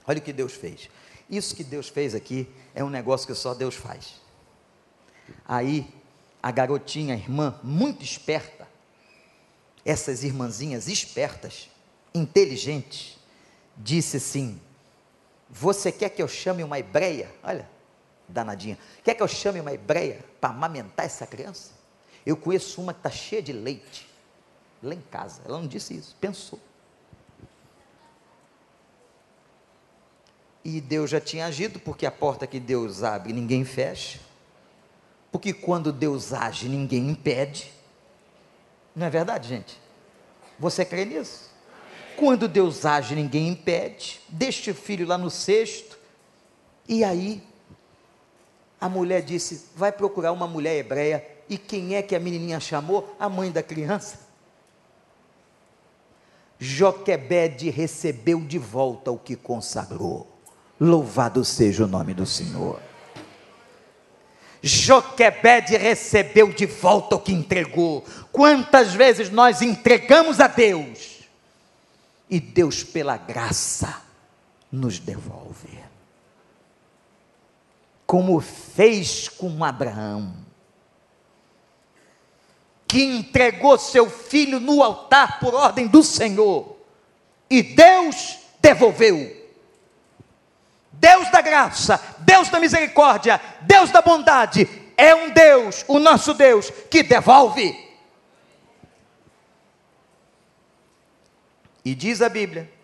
Olha 0.07 0.18
o 0.18 0.22
que 0.22 0.33
Deus 0.33 0.53
fez. 0.53 0.91
Isso 1.29 1.55
que 1.57 1.64
Deus 1.64 1.89
fez 1.89 2.14
aqui 2.14 2.49
é 2.74 2.85
um 2.85 2.91
negócio 2.91 3.27
que 3.27 3.35
só 3.35 3.53
Deus 3.53 3.74
faz. 3.74 4.14
Aí 5.45 5.93
a 6.43 6.51
garotinha, 6.51 7.14
a 7.14 7.18
irmã, 7.18 7.59
muito 7.62 8.05
esperta, 8.05 8.68
essas 9.85 10.22
irmãzinhas 10.22 10.89
espertas, 10.89 11.68
inteligentes, 12.14 13.18
disse 13.77 14.18
assim: 14.18 14.61
Você 15.51 15.91
quer 15.91 16.11
que 16.11 16.22
eu 16.22 16.29
chame 16.29 16.62
uma 16.62 16.79
hebreia? 16.79 17.33
Olha, 17.43 17.68
danadinha, 18.29 18.79
quer 19.03 19.14
que 19.14 19.22
eu 19.22 19.29
chame 19.29 19.61
uma 19.61 19.72
hebreia 19.72 20.24
para 20.41 20.51
amamentar 20.51 21.07
essa 21.07 21.27
criança? 21.27 21.72
Eu 22.24 22.37
conheço 22.37 22.81
uma 22.81 22.93
que 22.93 23.01
está 23.01 23.11
cheia 23.11 23.43
de 23.43 23.53
leite, 23.53 24.09
lá 24.83 24.95
em 24.95 25.01
casa. 25.01 25.43
Ela 25.45 25.59
não 25.59 25.66
disse 25.66 25.97
isso, 25.97 26.16
pensou. 26.20 26.61
E 30.69 30.81
Deus 30.81 31.11
já 31.11 31.21
tinha 31.21 31.47
agido, 31.47 31.79
porque 31.79 32.05
a 32.05 32.11
porta 32.11 32.45
que 32.45 32.59
Deus 32.59 33.05
abre, 33.05 33.33
ninguém 33.33 33.64
fecha. 33.64 34.19
Porque 35.31 35.53
quando 35.53 35.93
Deus 35.93 36.33
age, 36.33 36.69
ninguém 36.69 37.09
impede. 37.09 37.73
Não 38.93 39.07
é 39.07 39.11
verdade, 39.11 39.47
gente? 39.47 39.81
Você 40.59 40.85
crê 40.85 41.05
nisso? 41.05 41.53
Quando 42.17 42.49
Deus 42.49 42.85
age, 42.85 43.14
ninguém 43.14 43.47
impede. 43.47 44.21
Deixa 44.29 44.73
o 44.73 44.75
filho 44.75 45.07
lá 45.07 45.17
no 45.17 45.31
cesto. 45.31 45.97
E 46.89 47.05
aí, 47.05 47.41
a 48.81 48.89
mulher 48.89 49.23
disse: 49.23 49.69
vai 49.77 49.93
procurar 49.93 50.33
uma 50.33 50.49
mulher 50.49 50.77
hebreia. 50.79 51.25
E 51.49 51.57
quem 51.57 51.95
é 51.95 52.03
que 52.03 52.17
a 52.17 52.19
menininha 52.19 52.59
chamou? 52.59 53.14
A 53.21 53.29
mãe 53.29 53.53
da 53.53 53.62
criança. 53.62 54.19
Joquebede 56.59 57.71
recebeu 57.71 58.41
de 58.41 58.59
volta 58.59 59.12
o 59.12 59.19
que 59.19 59.37
consagrou. 59.37 60.35
Louvado 60.79 61.45
seja 61.45 61.85
o 61.85 61.89
nome 61.89 62.12
do 62.12 62.27
Senhor. 62.27 62.81
Joquebede 64.62 65.77
recebeu 65.77 66.53
de 66.53 66.66
volta 66.66 67.16
o 67.16 67.20
que 67.20 67.33
entregou. 67.33 68.05
Quantas 68.33 68.93
vezes 68.93 69.31
nós 69.31 69.62
entregamos 69.62 70.41
a 70.41 70.49
Deus 70.49 71.20
e 72.29 72.41
Deus, 72.41 72.83
pela 72.83 73.16
graça, 73.16 74.03
nos 74.70 74.99
devolve. 74.99 75.79
Como 78.05 78.41
fez 78.41 79.29
com 79.29 79.64
Abraão, 79.64 80.35
que 82.89 83.03
entregou 83.03 83.79
seu 83.79 84.09
filho 84.09 84.61
no 84.61 84.83
altar 84.83 85.41
por 85.41 85.55
ordem 85.55 85.87
do 85.87 86.03
Senhor, 86.03 86.77
e 87.49 87.62
Deus 87.62 88.39
devolveu. 88.61 89.36
Deus 90.99 91.30
da 91.30 91.40
graça, 91.40 92.01
Deus 92.20 92.49
da 92.49 92.59
misericórdia, 92.59 93.40
Deus 93.62 93.90
da 93.90 94.01
bondade, 94.03 94.68
é 94.97 95.14
um 95.14 95.30
Deus, 95.30 95.84
o 95.86 95.99
nosso 95.99 96.32
Deus, 96.34 96.70
que 96.90 97.03
devolve. 97.03 97.86
E 101.84 101.94
diz 101.94 102.20
a 102.20 102.28
Bíblia 102.28 102.76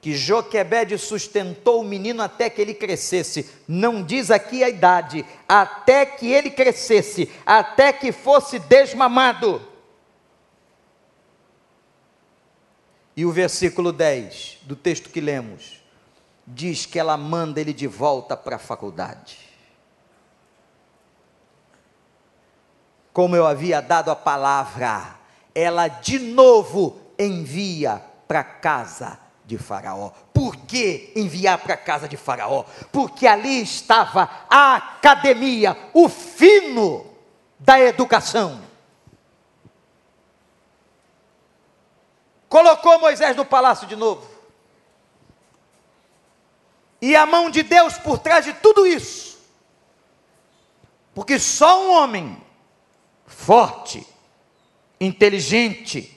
que 0.00 0.16
Joquebede 0.16 0.96
sustentou 0.96 1.82
o 1.82 1.84
menino 1.84 2.22
até 2.22 2.48
que 2.48 2.60
ele 2.60 2.72
crescesse. 2.72 3.50
Não 3.68 4.02
diz 4.02 4.30
aqui 4.30 4.64
a 4.64 4.68
idade, 4.68 5.26
até 5.46 6.06
que 6.06 6.32
ele 6.32 6.50
crescesse, 6.50 7.30
até 7.44 7.92
que 7.92 8.10
fosse 8.10 8.58
desmamado. 8.58 9.60
E 13.14 13.26
o 13.26 13.30
versículo 13.30 13.92
10 13.92 14.60
do 14.62 14.74
texto 14.74 15.10
que 15.10 15.20
lemos 15.20 15.79
diz 16.52 16.84
que 16.86 16.98
ela 16.98 17.16
manda 17.16 17.60
ele 17.60 17.72
de 17.72 17.86
volta 17.86 18.36
para 18.36 18.56
a 18.56 18.58
faculdade. 18.58 19.38
Como 23.12 23.36
eu 23.36 23.46
havia 23.46 23.80
dado 23.80 24.10
a 24.10 24.16
palavra, 24.16 25.16
ela 25.54 25.88
de 25.88 26.18
novo 26.18 27.00
envia 27.18 28.02
para 28.26 28.42
casa 28.44 29.18
de 29.44 29.58
Faraó. 29.58 30.10
Por 30.32 30.56
que 30.56 31.12
enviar 31.16 31.58
para 31.58 31.76
casa 31.76 32.08
de 32.08 32.16
Faraó? 32.16 32.64
Porque 32.92 33.26
ali 33.26 33.62
estava 33.62 34.28
a 34.48 34.76
academia, 34.76 35.76
o 35.92 36.08
fino 36.08 37.06
da 37.58 37.80
educação. 37.80 38.60
Colocou 42.48 42.98
Moisés 43.00 43.36
no 43.36 43.44
palácio 43.44 43.86
de 43.86 43.96
novo. 43.96 44.29
E 47.00 47.16
a 47.16 47.24
mão 47.24 47.50
de 47.50 47.62
Deus 47.62 47.96
por 47.98 48.18
trás 48.18 48.44
de 48.44 48.52
tudo 48.54 48.86
isso. 48.86 49.38
Porque 51.14 51.38
só 51.38 51.86
um 51.86 51.92
homem 51.92 52.40
forte, 53.26 54.06
inteligente, 55.00 56.16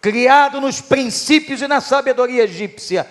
criado 0.00 0.60
nos 0.60 0.80
princípios 0.80 1.60
e 1.60 1.68
na 1.68 1.80
sabedoria 1.80 2.44
egípcia, 2.44 3.08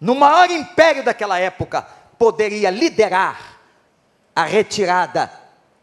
no 0.00 0.14
maior 0.14 0.50
império 0.50 1.04
daquela 1.04 1.38
época, 1.38 1.82
poderia 2.18 2.70
liderar 2.70 3.60
a 4.34 4.44
retirada 4.44 5.30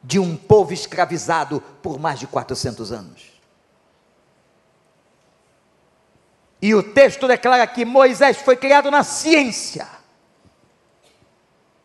de 0.03 0.19
um 0.19 0.35
povo 0.35 0.73
escravizado 0.73 1.61
por 1.81 1.99
mais 1.99 2.19
de 2.19 2.27
400 2.27 2.91
anos. 2.91 3.32
E 6.63 6.73
o 6.73 6.81
texto 6.81 7.27
declara 7.27 7.67
que 7.67 7.83
Moisés 7.83 8.37
foi 8.37 8.55
criado 8.55 8.89
na 8.89 9.03
ciência, 9.03 9.85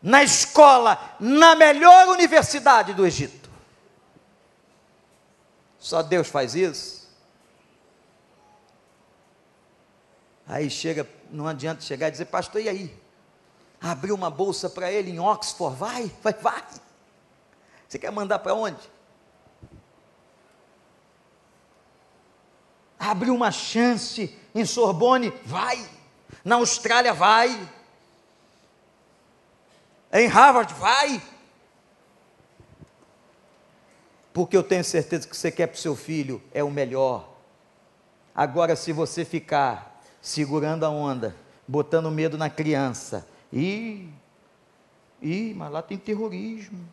na 0.01 0.23
escola, 0.23 1.17
na 1.19 1.53
melhor 1.53 2.07
universidade 2.07 2.93
do 2.93 3.05
Egito. 3.05 3.49
Só 5.77 6.01
Deus 6.01 6.29
faz 6.29 6.55
isso. 6.55 7.09
Aí 10.47 10.69
chega, 10.69 11.05
não 11.29 11.45
adianta 11.45 11.81
chegar 11.81 12.07
e 12.07 12.11
dizer, 12.11 12.27
pastor, 12.27 12.61
e 12.61 12.69
aí? 12.69 12.97
Abriu 13.81 14.15
uma 14.15 14.29
bolsa 14.29 14.69
para 14.69 14.89
ele 14.89 15.11
em 15.11 15.19
Oxford, 15.19 15.75
vai, 15.75 16.09
vai, 16.23 16.33
vai. 16.35 16.63
Você 17.85 17.99
quer 17.99 18.13
mandar 18.13 18.39
para 18.39 18.53
onde? 18.53 18.89
Abriu 22.97 23.35
uma 23.35 23.51
chance 23.51 24.38
em 24.53 24.65
Sorbonne, 24.65 25.33
vai. 25.45 25.83
Na 26.43 26.55
Austrália, 26.55 27.13
vai. 27.13 27.69
Em 30.11 30.27
Harvard, 30.27 30.73
vai. 30.73 31.21
Porque 34.33 34.55
eu 34.55 34.63
tenho 34.63 34.83
certeza 34.83 35.27
que 35.27 35.35
você 35.35 35.51
quer 35.51 35.67
para 35.67 35.75
o 35.75 35.79
seu 35.79 35.95
filho 35.95 36.41
é 36.53 36.63
o 36.63 36.71
melhor. 36.71 37.29
Agora, 38.33 38.75
se 38.75 38.93
você 38.93 39.25
ficar 39.25 40.01
segurando 40.21 40.85
a 40.85 40.89
onda, 40.89 41.35
botando 41.67 42.09
medo 42.09 42.37
na 42.37 42.49
criança. 42.49 43.27
E, 43.51 44.09
e, 45.21 45.53
mas 45.55 45.71
lá 45.71 45.81
tem 45.81 45.97
terrorismo. 45.97 46.87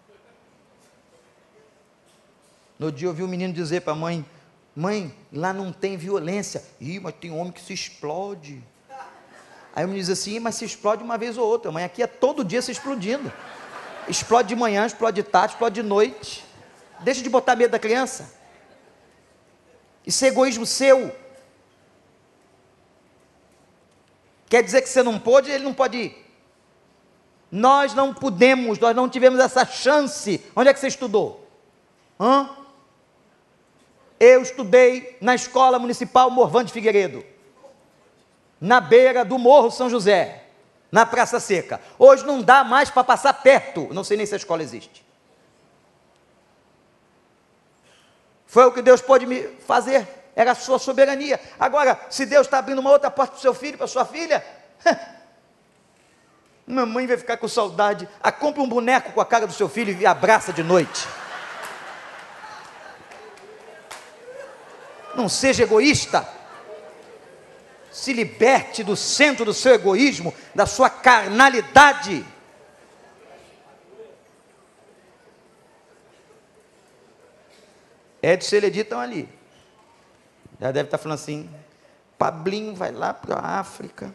No 2.79 2.93
dia 2.93 3.07
eu 3.07 3.11
ouvi 3.11 3.23
um 3.23 3.29
menino 3.29 3.53
dizer 3.53 3.83
para 3.83 3.93
a 3.93 3.97
mãe: 3.97 4.25
Mãe, 4.77 5.11
lá 5.33 5.55
não 5.55 5.73
tem 5.73 5.97
violência. 5.97 6.63
Ih, 6.79 7.01
mas 7.01 7.15
tem 7.15 7.31
homem 7.31 7.51
que 7.51 7.63
se 7.63 7.73
explode. 7.73 8.63
Aí 9.75 9.85
o 9.85 9.89
menino 9.89 10.05
diz 10.05 10.11
assim: 10.11 10.39
Mas 10.39 10.57
se 10.57 10.67
explode 10.67 11.03
uma 11.03 11.17
vez 11.17 11.39
ou 11.39 11.47
outra. 11.47 11.73
Mãe, 11.73 11.83
aqui 11.83 12.03
é 12.03 12.07
todo 12.07 12.45
dia 12.45 12.61
se 12.61 12.73
explodindo. 12.73 13.33
Explode 14.07 14.49
de 14.49 14.55
manhã, 14.55 14.85
explode 14.85 15.23
de 15.23 15.23
tarde, 15.23 15.55
explode 15.55 15.77
de 15.77 15.83
noite. 15.83 16.45
Deixa 17.01 17.23
de 17.23 17.31
botar 17.31 17.57
medo 17.57 17.71
da 17.71 17.79
criança. 17.79 18.35
Isso 20.07 20.23
é 20.27 20.29
egoísmo 20.29 20.67
seu. 20.67 21.11
Quer 24.49 24.63
dizer 24.63 24.83
que 24.83 24.91
você 24.91 25.03
não 25.03 25.19
pôde, 25.19 25.51
ele 25.51 25.65
não 25.65 25.73
pode 25.73 25.97
ir. 25.97 26.27
Nós 27.51 27.95
não 27.95 28.13
pudemos, 28.13 28.79
nós 28.79 28.95
não 28.95 29.09
tivemos 29.09 29.41
essa 29.41 29.65
chance. 29.65 30.45
Onde 30.55 30.69
é 30.69 30.75
que 30.75 30.79
você 30.79 30.89
estudou? 30.89 31.49
Hã? 32.21 32.66
Eu 34.19 34.43
estudei 34.43 35.17
na 35.21 35.35
Escola 35.35 35.79
Municipal 35.79 36.31
Morvan 36.31 36.65
de 36.65 36.73
Figueiredo, 36.73 37.25
na 38.61 38.81
beira 38.81 39.25
do 39.25 39.39
Morro 39.39 39.71
São 39.71 39.91
José, 39.91 40.45
na 40.91 41.05
Praça 41.05 41.39
Seca. 41.39 41.81
Hoje 41.99 42.25
não 42.25 42.43
dá 42.43 42.65
mais 42.65 42.91
para 42.91 43.05
passar 43.05 43.35
perto, 43.35 43.89
não 43.93 44.05
sei 44.05 44.17
nem 44.17 44.27
se 44.27 44.35
a 44.35 44.39
escola 44.39 44.63
existe. 44.63 45.05
Foi 48.47 48.65
o 48.65 48.73
que 48.73 48.81
Deus 48.81 49.03
pôde 49.03 49.27
me 49.27 49.43
fazer 49.67 50.07
era 50.37 50.53
a 50.53 50.55
sua 50.55 50.79
soberania. 50.79 51.41
Agora, 51.59 51.99
se 52.11 52.27
Deus 52.27 52.47
está 52.47 52.59
abrindo 52.59 52.79
uma 52.79 52.91
outra 52.91 53.11
porta 53.11 53.33
para 53.33 53.39
o 53.39 53.41
seu 53.41 53.55
filho, 53.55 53.79
para 53.79 53.87
sua 53.87 54.05
filha, 54.05 54.45
mamãe 56.67 57.07
vai 57.07 57.17
ficar 57.17 57.39
com 57.39 57.49
saudade. 57.49 58.07
Ah, 58.23 58.33
um 58.59 58.69
boneco 58.69 59.13
com 59.13 59.21
a 59.21 59.25
cara 59.25 59.47
do 59.47 59.53
seu 59.55 59.67
filho 59.67 59.97
e 59.99 60.05
abraça 60.05 60.53
de 60.53 60.63
noite. 60.63 61.09
Não 65.17 65.29
seja 65.29 65.63
egoísta. 65.63 66.29
Se 67.91 68.13
liberte 68.13 68.85
do 68.85 68.95
centro 68.95 69.45
do 69.45 69.55
seu 69.55 69.75
egoísmo, 69.75 70.35
da 70.55 70.67
sua 70.67 70.91
carnalidade. 70.91 72.25
Edson 78.23 78.47
e 78.47 78.51
Celedi 78.51 78.81
estão 78.81 79.01
ali. 79.01 79.29
Já 80.61 80.73
deve 80.73 80.89
estar 80.89 80.99
falando 80.99 81.19
assim: 81.19 81.49
Pablinho 82.19 82.75
vai 82.75 82.93
lá 82.93 83.15
para 83.15 83.37
a 83.37 83.61
África. 83.61 84.13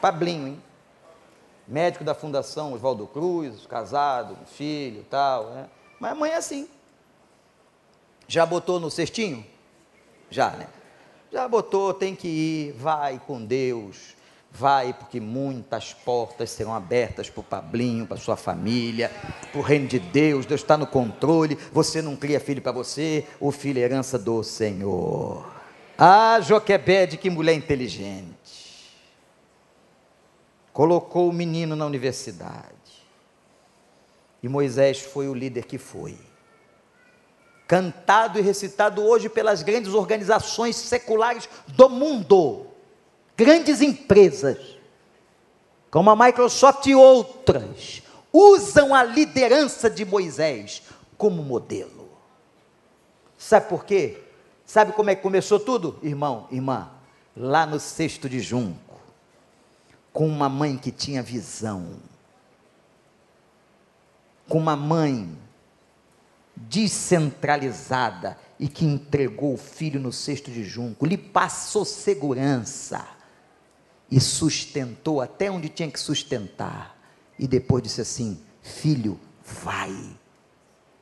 Pablinho, 0.00 0.48
hein? 0.48 0.62
Médico 1.68 2.04
da 2.04 2.14
Fundação 2.14 2.72
Oswaldo 2.72 3.06
Cruz, 3.06 3.66
casado, 3.66 4.36
filho 4.46 5.04
tal. 5.10 5.50
Né? 5.50 5.68
Mas 5.98 6.12
amanhã 6.12 6.34
é 6.34 6.36
assim. 6.36 6.68
Já 8.28 8.46
botou 8.46 8.80
no 8.80 8.90
cestinho? 8.90 9.44
Já, 10.30 10.50
né? 10.50 10.66
Já 11.32 11.46
botou, 11.48 11.92
tem 11.92 12.14
que 12.14 12.28
ir, 12.28 12.72
vai 12.72 13.20
com 13.26 13.44
Deus. 13.44 14.16
Vai, 14.50 14.94
porque 14.94 15.20
muitas 15.20 15.92
portas 15.92 16.50
serão 16.50 16.74
abertas 16.74 17.28
para 17.28 17.40
o 17.40 17.44
Pablinho, 17.44 18.06
para 18.06 18.16
sua 18.16 18.36
família, 18.36 19.10
para 19.52 19.58
o 19.58 19.62
reino 19.62 19.86
de 19.86 19.98
Deus. 19.98 20.46
Deus 20.46 20.62
está 20.62 20.78
no 20.78 20.86
controle. 20.86 21.58
Você 21.72 22.00
não 22.00 22.16
cria 22.16 22.40
filho 22.40 22.62
para 22.62 22.72
você, 22.72 23.26
o 23.38 23.52
filho 23.52 23.80
é 23.80 23.82
herança 23.82 24.18
do 24.18 24.42
Senhor. 24.42 25.46
Ah, 25.98 26.40
Joquebede, 26.40 27.18
que 27.18 27.28
mulher 27.28 27.54
inteligente. 27.54 28.94
Colocou 30.72 31.28
o 31.28 31.32
menino 31.32 31.76
na 31.76 31.84
universidade. 31.84 32.74
E 34.42 34.48
Moisés 34.48 35.00
foi 35.00 35.28
o 35.28 35.34
líder 35.34 35.66
que 35.66 35.76
foi. 35.76 36.16
Cantado 37.66 38.38
e 38.38 38.42
recitado 38.42 39.02
hoje 39.02 39.28
pelas 39.28 39.62
grandes 39.62 39.92
organizações 39.92 40.76
seculares 40.76 41.48
do 41.68 41.88
mundo 41.88 42.66
grandes 43.36 43.82
empresas, 43.82 44.78
como 45.90 46.10
a 46.10 46.16
Microsoft 46.16 46.86
e 46.86 46.94
outras, 46.94 48.02
usam 48.32 48.94
a 48.94 49.04
liderança 49.04 49.90
de 49.90 50.04
Moisés 50.04 50.82
como 51.18 51.42
modelo. 51.42 52.08
Sabe 53.36 53.68
por 53.68 53.84
quê? 53.84 54.22
Sabe 54.64 54.92
como 54.92 55.10
é 55.10 55.14
que 55.14 55.22
começou 55.22 55.60
tudo, 55.60 55.98
irmão, 56.02 56.48
irmã? 56.50 56.90
Lá 57.36 57.66
no 57.66 57.78
cesto 57.78 58.28
de 58.28 58.40
junco, 58.40 58.98
com 60.12 60.26
uma 60.26 60.48
mãe 60.48 60.78
que 60.78 60.90
tinha 60.90 61.22
visão, 61.22 61.96
com 64.48 64.58
uma 64.58 64.74
mãe 64.74 65.36
descentralizada 66.56 68.38
e 68.58 68.68
que 68.68 68.84
entregou 68.84 69.54
o 69.54 69.58
filho 69.58 70.00
no 70.00 70.12
cesto 70.12 70.50
de 70.50 70.64
junco, 70.64 71.04
lhe 71.04 71.18
passou 71.18 71.84
segurança 71.84 73.06
e 74.10 74.20
sustentou 74.20 75.20
até 75.20 75.50
onde 75.50 75.68
tinha 75.68 75.90
que 75.90 76.00
sustentar. 76.00 76.96
E 77.38 77.46
depois 77.46 77.82
disse 77.82 78.00
assim: 78.00 78.40
Filho, 78.62 79.20
vai, 79.44 79.94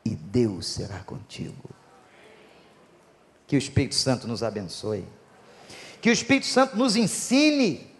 e 0.05 0.11
Deus 0.11 0.66
será 0.66 0.98
contigo. 1.00 1.70
Que 3.46 3.57
o 3.57 3.59
Espírito 3.59 3.94
Santo 3.94 4.26
nos 4.26 4.42
abençoe. 4.42 5.07
Que 6.00 6.11
o 6.11 6.12
Espírito 6.12 6.46
Santo 6.46 6.76
nos 6.76 6.96
ensine 6.96 7.94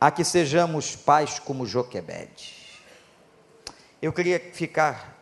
a 0.00 0.10
que 0.10 0.22
sejamos 0.22 0.94
pais 0.94 1.38
como 1.38 1.66
Joquebede. 1.66 2.54
Eu 4.00 4.12
queria 4.12 4.38
ficar, 4.38 5.13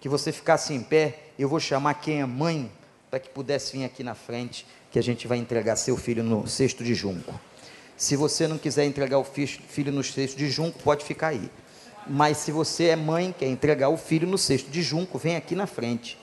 que 0.00 0.08
você 0.08 0.32
ficasse 0.32 0.72
em 0.72 0.82
pé. 0.82 1.18
Eu 1.38 1.48
vou 1.48 1.60
chamar 1.60 1.94
quem 1.94 2.20
é 2.20 2.26
mãe, 2.26 2.70
para 3.10 3.18
que 3.18 3.28
pudesse 3.28 3.76
vir 3.76 3.84
aqui 3.84 4.02
na 4.02 4.14
frente, 4.14 4.66
que 4.90 4.98
a 4.98 5.02
gente 5.02 5.26
vai 5.28 5.38
entregar 5.38 5.76
seu 5.76 5.96
filho 5.96 6.22
no 6.22 6.46
cesto 6.46 6.82
de 6.82 6.94
junco. 6.94 7.38
Se 7.96 8.16
você 8.16 8.48
não 8.48 8.58
quiser 8.58 8.84
entregar 8.84 9.18
o 9.18 9.24
filho 9.24 9.92
no 9.92 10.02
cesto 10.02 10.36
de 10.36 10.48
junco, 10.48 10.78
pode 10.82 11.04
ficar 11.04 11.28
aí. 11.28 11.50
Mas 12.06 12.38
se 12.38 12.50
você 12.50 12.86
é 12.86 12.96
mãe, 12.96 13.34
quer 13.38 13.46
entregar 13.46 13.90
o 13.90 13.96
filho 13.96 14.26
no 14.26 14.38
cesto 14.38 14.70
de 14.70 14.82
junco, 14.82 15.18
vem 15.18 15.36
aqui 15.36 15.54
na 15.54 15.66
frente 15.66 16.18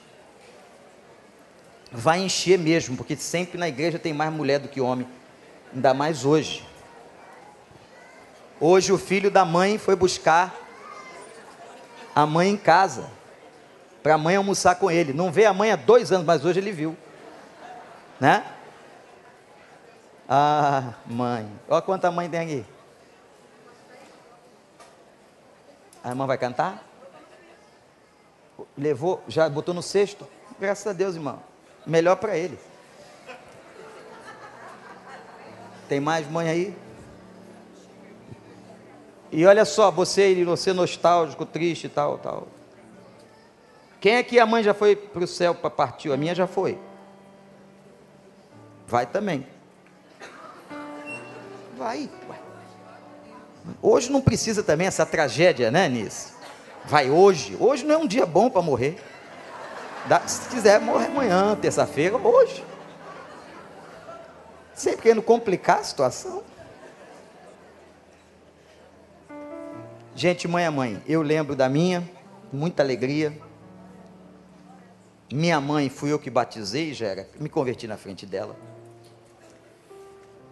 vai 1.90 2.20
encher 2.20 2.58
mesmo, 2.58 2.96
porque 2.96 3.16
sempre 3.16 3.58
na 3.58 3.68
igreja 3.68 3.98
tem 3.98 4.12
mais 4.12 4.32
mulher 4.32 4.58
do 4.58 4.68
que 4.68 4.80
homem, 4.80 5.06
ainda 5.74 5.94
mais 5.94 6.24
hoje. 6.24 6.64
Hoje 8.60 8.92
o 8.92 8.98
filho 8.98 9.30
da 9.30 9.44
mãe 9.44 9.78
foi 9.78 9.96
buscar 9.96 10.54
a 12.14 12.26
mãe 12.26 12.50
em 12.50 12.56
casa, 12.56 13.08
para 14.02 14.14
a 14.14 14.18
mãe 14.18 14.36
almoçar 14.36 14.76
com 14.76 14.90
ele. 14.90 15.12
Não 15.12 15.30
vê 15.30 15.44
a 15.44 15.52
mãe 15.52 15.70
há 15.70 15.76
dois 15.76 16.12
anos, 16.12 16.26
mas 16.26 16.44
hoje 16.44 16.60
ele 16.60 16.72
viu, 16.72 16.96
né? 18.20 18.44
Ah, 20.28 20.94
mãe, 21.06 21.50
olha 21.68 21.82
quanta 21.82 22.10
mãe 22.10 22.28
tem 22.28 22.40
aqui. 22.40 22.66
A 26.04 26.10
irmã 26.10 26.26
vai 26.26 26.38
cantar? 26.38 26.84
Levou, 28.76 29.22
já 29.28 29.48
botou 29.48 29.74
no 29.74 29.82
cesto? 29.82 30.26
Graças 30.58 30.86
a 30.86 30.92
Deus, 30.92 31.14
irmão 31.14 31.40
melhor 31.88 32.16
para 32.16 32.36
ele. 32.36 32.58
Tem 35.88 35.98
mais 35.98 36.30
mãe 36.30 36.48
aí? 36.48 36.76
E 39.32 39.44
olha 39.46 39.64
só, 39.64 39.90
você, 39.90 40.44
você 40.44 40.72
nostálgico, 40.72 41.46
triste 41.46 41.86
e 41.86 41.88
tal, 41.88 42.18
tal. 42.18 42.46
Quem 44.00 44.14
é 44.14 44.22
que 44.22 44.38
a 44.38 44.46
mãe 44.46 44.62
já 44.62 44.72
foi 44.72 44.94
para 44.94 45.24
o 45.24 45.26
céu 45.26 45.54
para 45.54 45.70
partir? 45.70 46.12
A 46.12 46.16
minha 46.16 46.34
já 46.34 46.46
foi. 46.46 46.78
Vai 48.86 49.06
também. 49.06 49.46
Vai. 51.76 52.08
Hoje 53.82 54.10
não 54.10 54.20
precisa 54.20 54.62
também 54.62 54.86
essa 54.86 55.04
tragédia, 55.04 55.70
né, 55.70 55.88
Nisso? 55.88 56.34
Vai 56.84 57.10
hoje. 57.10 57.56
Hoje 57.60 57.84
não 57.84 57.94
é 57.94 57.98
um 57.98 58.06
dia 58.06 58.24
bom 58.24 58.48
para 58.48 58.62
morrer. 58.62 58.98
Se 60.26 60.48
quiser, 60.48 60.80
morre 60.80 61.06
amanhã, 61.06 61.54
terça-feira, 61.56 62.16
hoje. 62.16 62.64
Sempre 64.74 65.02
querendo 65.02 65.22
complicar 65.22 65.80
a 65.80 65.84
situação. 65.84 66.42
Gente, 70.14 70.48
mãe 70.48 70.64
a 70.64 70.70
mãe, 70.70 71.02
eu 71.06 71.20
lembro 71.20 71.54
da 71.54 71.68
minha, 71.68 72.08
muita 72.52 72.82
alegria. 72.82 73.47
Minha 75.32 75.60
mãe 75.60 75.88
fui 75.90 76.10
eu 76.10 76.18
que 76.18 76.30
batizei, 76.30 76.94
já 76.94 77.06
era, 77.06 77.28
me 77.38 77.48
converti 77.48 77.86
na 77.86 77.96
frente 77.96 78.24
dela. 78.24 78.56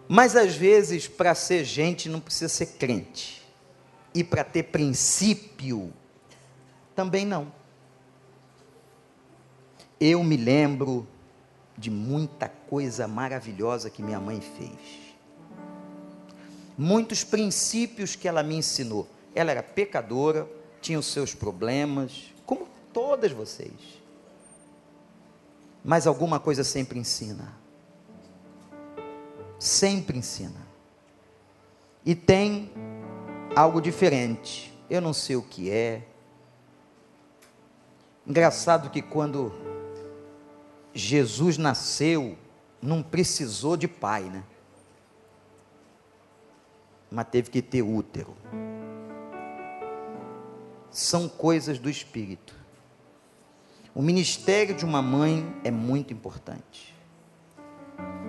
Mas 0.07 0.35
às 0.35 0.55
vezes, 0.55 1.07
para 1.07 1.33
ser 1.35 1.63
gente, 1.65 2.07
não 2.07 2.19
precisa 2.19 2.47
ser 2.47 2.67
crente. 2.77 3.41
E 4.13 4.23
para 4.23 4.43
ter 4.43 4.63
princípio, 4.63 5.91
também 6.95 7.25
não. 7.25 7.51
Eu 9.99 10.23
me 10.23 10.37
lembro 10.37 11.07
de 11.77 11.91
muita 11.91 12.47
coisa 12.47 13.07
maravilhosa 13.07 13.89
que 13.89 14.01
minha 14.01 14.19
mãe 14.19 14.39
fez. 14.39 15.07
Muitos 16.77 17.23
princípios 17.23 18.15
que 18.15 18.27
ela 18.27 18.43
me 18.43 18.55
ensinou. 18.55 19.07
Ela 19.35 19.51
era 19.51 19.63
pecadora, 19.63 20.47
tinha 20.81 20.97
os 20.97 21.07
seus 21.07 21.33
problemas, 21.33 22.33
como 22.45 22.67
todas 22.93 23.31
vocês. 23.31 23.71
Mas 25.87 26.05
alguma 26.05 26.37
coisa 26.37 26.65
sempre 26.65 26.99
ensina. 26.99 27.57
Sempre 29.57 30.17
ensina. 30.17 30.67
E 32.05 32.13
tem 32.13 32.69
algo 33.55 33.79
diferente. 33.79 34.77
Eu 34.89 34.99
não 34.99 35.13
sei 35.13 35.37
o 35.37 35.41
que 35.41 35.71
é. 35.71 36.05
Engraçado 38.27 38.89
que 38.89 39.01
quando 39.01 39.53
Jesus 40.93 41.57
nasceu, 41.57 42.37
não 42.81 43.01
precisou 43.01 43.77
de 43.77 43.87
pai, 43.87 44.23
né? 44.23 44.43
Mas 47.09 47.29
teve 47.29 47.49
que 47.49 47.61
ter 47.61 47.81
útero. 47.81 48.35
São 50.91 51.29
coisas 51.29 51.79
do 51.79 51.89
espírito. 51.89 52.56
O 53.97 54.01
ministério 54.03 54.75
de 54.75 54.85
uma 54.85 55.01
mãe 55.01 55.51
é 55.63 55.71
muito 55.71 56.13
importante. 56.13 56.93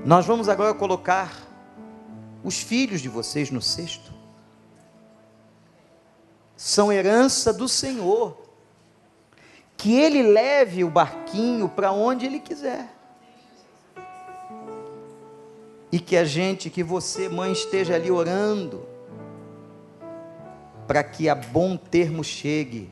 Nós 0.02 0.24
vamos 0.24 0.48
agora 0.48 0.72
colocar 0.72 1.30
os 2.42 2.58
filhos 2.58 3.02
de 3.02 3.08
vocês 3.10 3.50
no 3.50 3.60
cesto. 3.60 4.10
São 6.56 6.90
herança 6.90 7.52
do 7.52 7.68
Senhor 7.68 8.34
que 9.76 9.94
ele 9.94 10.22
leve 10.22 10.84
o 10.84 10.90
barquinho 10.90 11.68
para 11.68 11.92
onde 11.92 12.24
ele 12.24 12.40
quiser. 12.40 12.88
E 15.92 16.00
que 16.00 16.16
a 16.16 16.24
gente, 16.24 16.70
que 16.70 16.82
você, 16.82 17.28
mãe, 17.28 17.52
esteja 17.52 17.94
ali 17.94 18.10
orando, 18.10 18.88
para 20.86 21.04
que 21.04 21.28
a 21.28 21.34
bom 21.34 21.76
termo 21.76 22.24
chegue 22.24 22.90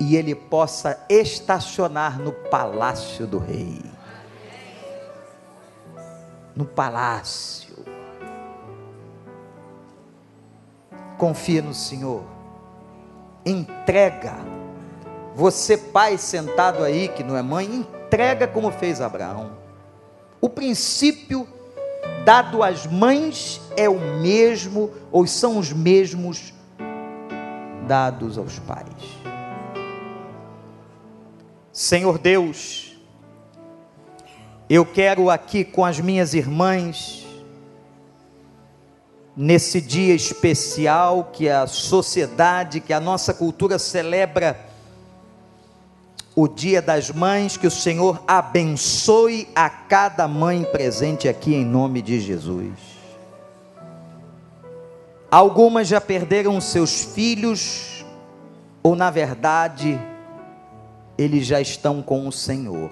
e 0.00 0.16
ele 0.16 0.34
possa 0.34 0.98
estacionar 1.08 2.18
no 2.18 2.32
palácio 2.32 3.26
do 3.26 3.38
rei. 3.38 3.80
No 6.56 6.64
palácio. 6.64 7.84
Confia 11.18 11.60
no 11.60 11.74
Senhor. 11.74 12.24
Entrega 13.44 14.34
você, 15.34 15.76
pai 15.76 16.18
sentado 16.18 16.82
aí, 16.82 17.08
que 17.08 17.22
não 17.22 17.36
é 17.36 17.42
mãe, 17.42 17.66
entrega 17.66 18.46
como 18.46 18.70
fez 18.70 19.00
Abraão. 19.00 19.52
O 20.40 20.48
princípio 20.48 21.46
dado 22.24 22.62
às 22.62 22.86
mães 22.86 23.60
é 23.76 23.88
o 23.88 23.98
mesmo, 24.20 24.90
ou 25.10 25.26
são 25.26 25.58
os 25.58 25.72
mesmos 25.72 26.52
dados 27.86 28.36
aos 28.36 28.58
pais. 28.58 29.19
Senhor 31.80 32.18
Deus, 32.18 32.92
eu 34.68 34.84
quero 34.84 35.30
aqui 35.30 35.64
com 35.64 35.82
as 35.82 35.98
minhas 35.98 36.34
irmãs, 36.34 37.26
nesse 39.34 39.80
dia 39.80 40.14
especial 40.14 41.30
que 41.32 41.48
a 41.48 41.66
sociedade, 41.66 42.80
que 42.80 42.92
a 42.92 43.00
nossa 43.00 43.32
cultura 43.32 43.78
celebra, 43.78 44.60
o 46.36 46.46
Dia 46.46 46.82
das 46.82 47.10
Mães, 47.10 47.56
que 47.56 47.66
o 47.66 47.70
Senhor 47.70 48.22
abençoe 48.28 49.48
a 49.54 49.70
cada 49.70 50.28
mãe 50.28 50.64
presente 50.64 51.30
aqui 51.30 51.54
em 51.54 51.64
nome 51.64 52.02
de 52.02 52.20
Jesus. 52.20 52.78
Algumas 55.30 55.88
já 55.88 55.98
perderam 55.98 56.60
seus 56.60 57.04
filhos, 57.04 58.04
ou 58.82 58.94
na 58.94 59.10
verdade, 59.10 59.98
eles 61.20 61.44
já 61.44 61.60
estão 61.60 62.00
com 62.00 62.26
o 62.26 62.32
Senhor. 62.32 62.90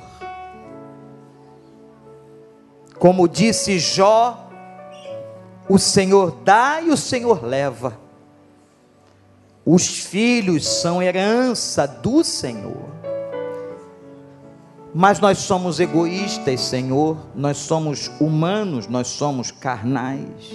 Como 2.98 3.26
disse 3.26 3.78
Jó, 3.78 4.50
o 5.66 5.78
Senhor 5.78 6.32
dá 6.44 6.82
e 6.82 6.90
o 6.90 6.96
Senhor 6.96 7.42
leva. 7.42 7.98
Os 9.64 10.04
filhos 10.04 10.66
são 10.66 11.02
herança 11.02 11.86
do 11.86 12.22
Senhor. 12.22 12.88
Mas 14.94 15.20
nós 15.20 15.38
somos 15.38 15.80
egoístas, 15.80 16.60
Senhor, 16.60 17.16
nós 17.34 17.56
somos 17.56 18.10
humanos, 18.20 18.86
nós 18.88 19.06
somos 19.06 19.50
carnais. 19.50 20.50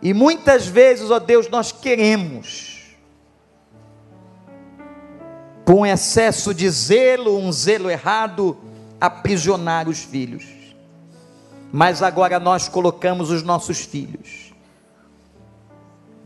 E 0.00 0.14
muitas 0.14 0.66
vezes, 0.66 1.10
ó 1.10 1.18
Deus, 1.18 1.48
nós 1.48 1.72
queremos, 1.72 2.79
com 5.70 5.86
excesso 5.86 6.52
de 6.52 6.68
zelo, 6.68 7.38
um 7.38 7.52
zelo 7.52 7.88
errado, 7.88 8.56
aprisionar 9.00 9.88
os 9.88 10.00
filhos. 10.00 10.44
Mas 11.70 12.02
agora 12.02 12.40
nós 12.40 12.68
colocamos 12.68 13.30
os 13.30 13.44
nossos 13.44 13.78
filhos, 13.78 14.52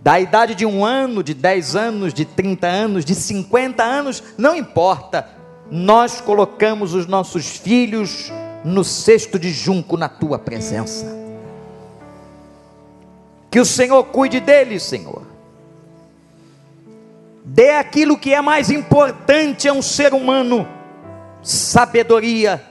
da 0.03 0.19
idade 0.19 0.55
de 0.55 0.65
um 0.65 0.83
ano, 0.83 1.23
de 1.23 1.35
dez 1.35 1.77
anos, 1.77 2.15
de 2.15 2.25
trinta 2.25 2.69
anos, 2.69 3.05
de 3.05 3.15
cinquenta 3.15 3.85
anos, 3.85 4.23
não 4.39 4.57
importa, 4.57 5.29
nós 5.71 6.23
colocamos 6.23 6.95
os 6.95 7.07
nossos 7.07 7.59
filhos 7.59 8.33
no 8.65 8.83
cesto 8.83 9.39
de 9.39 9.51
junco 9.51 9.99
na 9.99 10.09
tua 10.09 10.39
presença. 10.39 11.05
Que 13.51 13.61
o 13.61 13.67
Senhor 13.67 14.05
cuide 14.05 14.41
deles, 14.41 14.85
Senhor. 14.85 15.34
Dê 17.45 17.73
aquilo 17.73 18.17
que 18.17 18.33
é 18.33 18.41
mais 18.41 18.71
importante 18.71 19.69
a 19.69 19.73
um 19.75 19.83
ser 19.83 20.15
humano: 20.15 20.67
sabedoria. 21.43 22.65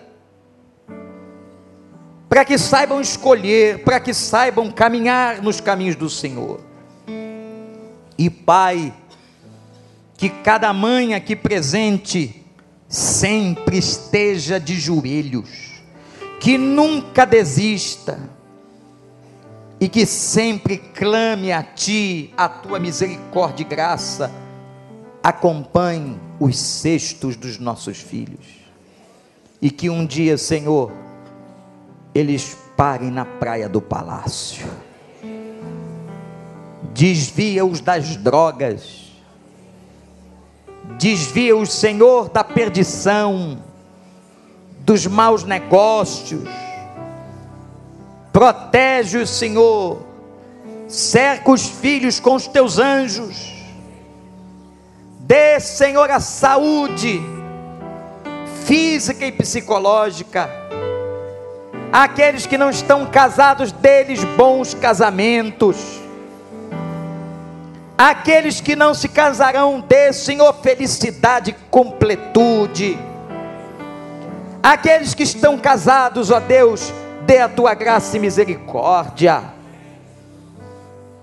Para 2.27 2.43
que 2.43 2.57
saibam 2.57 2.99
escolher, 2.99 3.83
para 3.83 3.99
que 3.99 4.11
saibam 4.11 4.71
caminhar 4.71 5.43
nos 5.43 5.61
caminhos 5.61 5.95
do 5.95 6.09
Senhor. 6.09 6.59
E 8.17 8.27
Pai, 8.31 8.91
que 10.17 10.29
cada 10.29 10.73
mãe 10.73 11.13
aqui 11.13 11.35
presente, 11.35 12.43
sempre 12.87 13.77
esteja 13.77 14.59
de 14.59 14.73
joelhos, 14.79 15.83
que 16.39 16.57
nunca 16.57 17.25
desista 17.25 18.19
e 19.79 19.87
que 19.87 20.07
sempre 20.07 20.77
clame 20.77 21.51
a 21.51 21.61
Ti, 21.61 22.33
a 22.35 22.49
Tua 22.49 22.79
misericórdia 22.79 23.63
e 23.63 23.67
graça, 23.67 24.42
acompanhe 25.23 26.19
os 26.37 26.57
cestos 26.57 27.37
dos 27.37 27.57
nossos 27.57 27.97
filhos, 27.97 28.45
e 29.61 29.71
que 29.71 29.89
um 29.89 30.05
dia, 30.05 30.37
Senhor, 30.37 30.91
eles 32.13 32.57
parem 32.75 33.09
na 33.09 33.23
praia 33.23 33.69
do 33.69 33.79
palácio, 33.79 34.67
desvia-os 36.93 37.79
das 37.79 38.17
drogas, 38.17 39.13
desvia 40.99 41.55
o 41.55 41.65
Senhor 41.65 42.27
da 42.27 42.43
perdição, 42.43 43.63
dos 44.79 45.07
maus 45.07 45.45
negócios, 45.45 46.43
protege 48.33 49.19
o 49.19 49.27
Senhor, 49.27 50.05
cerca 50.89 51.49
os 51.49 51.65
filhos 51.65 52.19
com 52.19 52.35
os 52.35 52.45
teus 52.47 52.77
anjos, 52.77 53.52
dê, 55.23 55.59
Senhor, 55.59 56.11
a 56.11 56.19
saúde 56.19 57.21
física 58.65 59.25
e 59.25 59.31
psicológica, 59.31 60.49
aqueles 61.91 62.45
que 62.45 62.57
não 62.57 62.69
estão 62.69 63.05
casados, 63.07 63.71
deles 63.71 64.23
bons 64.23 64.73
casamentos, 64.73 66.03
Aqueles 67.95 68.59
que 68.59 68.75
não 68.75 68.93
se 68.93 69.07
casarão, 69.07 69.79
dê, 69.79 70.11
Senhor, 70.11 70.51
felicidade 70.55 71.51
e 71.51 71.55
completude. 71.69 72.97
Aqueles 74.63 75.13
que 75.13 75.23
estão 75.23 75.57
casados, 75.57 76.31
ó 76.31 76.39
Deus, 76.39 76.91
dê 77.25 77.37
a 77.37 77.47
tua 77.47 77.73
graça 77.75 78.17
e 78.17 78.19
misericórdia. 78.19 79.43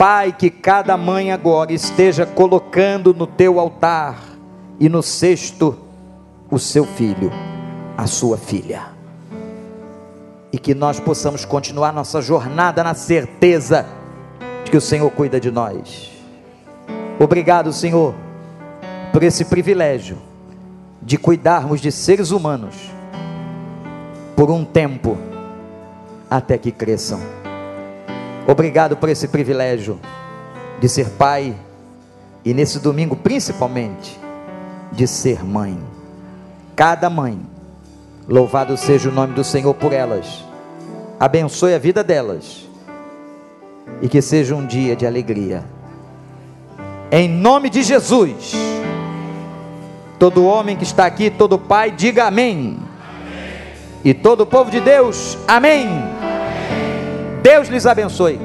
Pai, 0.00 0.32
que 0.32 0.48
cada 0.48 0.96
mãe 0.96 1.30
agora 1.30 1.74
esteja 1.74 2.24
colocando 2.24 3.12
no 3.12 3.26
teu 3.26 3.60
altar 3.60 4.18
e 4.78 4.88
no 4.88 5.02
cesto 5.02 5.78
o 6.50 6.58
seu 6.58 6.86
filho, 6.86 7.30
a 7.98 8.06
sua 8.06 8.38
filha. 8.38 8.84
E 10.50 10.58
que 10.58 10.74
nós 10.74 10.98
possamos 10.98 11.44
continuar 11.44 11.92
nossa 11.92 12.22
jornada 12.22 12.82
na 12.82 12.94
certeza 12.94 13.84
de 14.64 14.70
que 14.70 14.76
o 14.78 14.80
Senhor 14.80 15.10
cuida 15.10 15.38
de 15.38 15.50
nós 15.50 16.10
Obrigado, 17.22 17.70
Senhor, 17.70 18.14
por 19.12 19.22
esse 19.22 19.44
privilégio 19.44 20.16
de 21.02 21.18
cuidarmos 21.18 21.78
de 21.78 21.92
seres 21.92 22.30
humanos 22.30 22.74
por 24.34 24.50
um 24.50 24.64
tempo 24.64 25.18
até 26.30 26.56
que 26.56 26.72
cresçam. 26.72 27.20
Obrigado 28.46 28.96
por 28.96 29.08
esse 29.08 29.28
privilégio 29.28 30.00
de 30.80 30.88
ser 30.88 31.10
pai 31.10 31.54
e 32.44 32.54
nesse 32.54 32.78
domingo 32.78 33.16
principalmente 33.16 34.18
de 34.92 35.06
ser 35.06 35.44
mãe. 35.44 35.78
Cada 36.74 37.10
mãe, 37.10 37.40
louvado 38.26 38.76
seja 38.76 39.08
o 39.08 39.12
nome 39.12 39.34
do 39.34 39.44
Senhor 39.44 39.74
por 39.74 39.92
elas. 39.92 40.44
Abençoe 41.18 41.74
a 41.74 41.78
vida 41.78 42.02
delas 42.02 42.68
e 44.00 44.08
que 44.08 44.22
seja 44.22 44.54
um 44.54 44.66
dia 44.66 44.96
de 44.96 45.06
alegria 45.06 45.64
em 47.10 47.28
nome 47.28 47.68
de 47.68 47.82
Jesus. 47.82 48.54
Todo 50.18 50.44
homem 50.44 50.76
que 50.76 50.84
está 50.84 51.06
aqui, 51.06 51.30
todo 51.30 51.58
pai, 51.58 51.90
diga 51.90 52.26
amém. 52.26 52.78
amém. 52.78 52.78
E 54.04 54.14
todo 54.14 54.42
o 54.42 54.46
povo 54.46 54.70
de 54.70 54.80
Deus, 54.80 55.36
amém. 55.48 55.88
amém. 55.88 56.29
Deus 57.42 57.68
lhes 57.68 57.86
abençoe. 57.86 58.38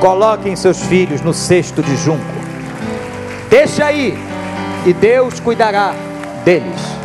Coloquem 0.00 0.56
seus 0.56 0.80
filhos 0.82 1.20
no 1.20 1.32
cesto 1.32 1.82
de 1.82 1.96
junco. 1.96 2.24
Deixa 3.48 3.84
aí, 3.84 4.18
e 4.84 4.92
Deus 4.92 5.38
cuidará 5.38 5.94
deles. 6.44 7.01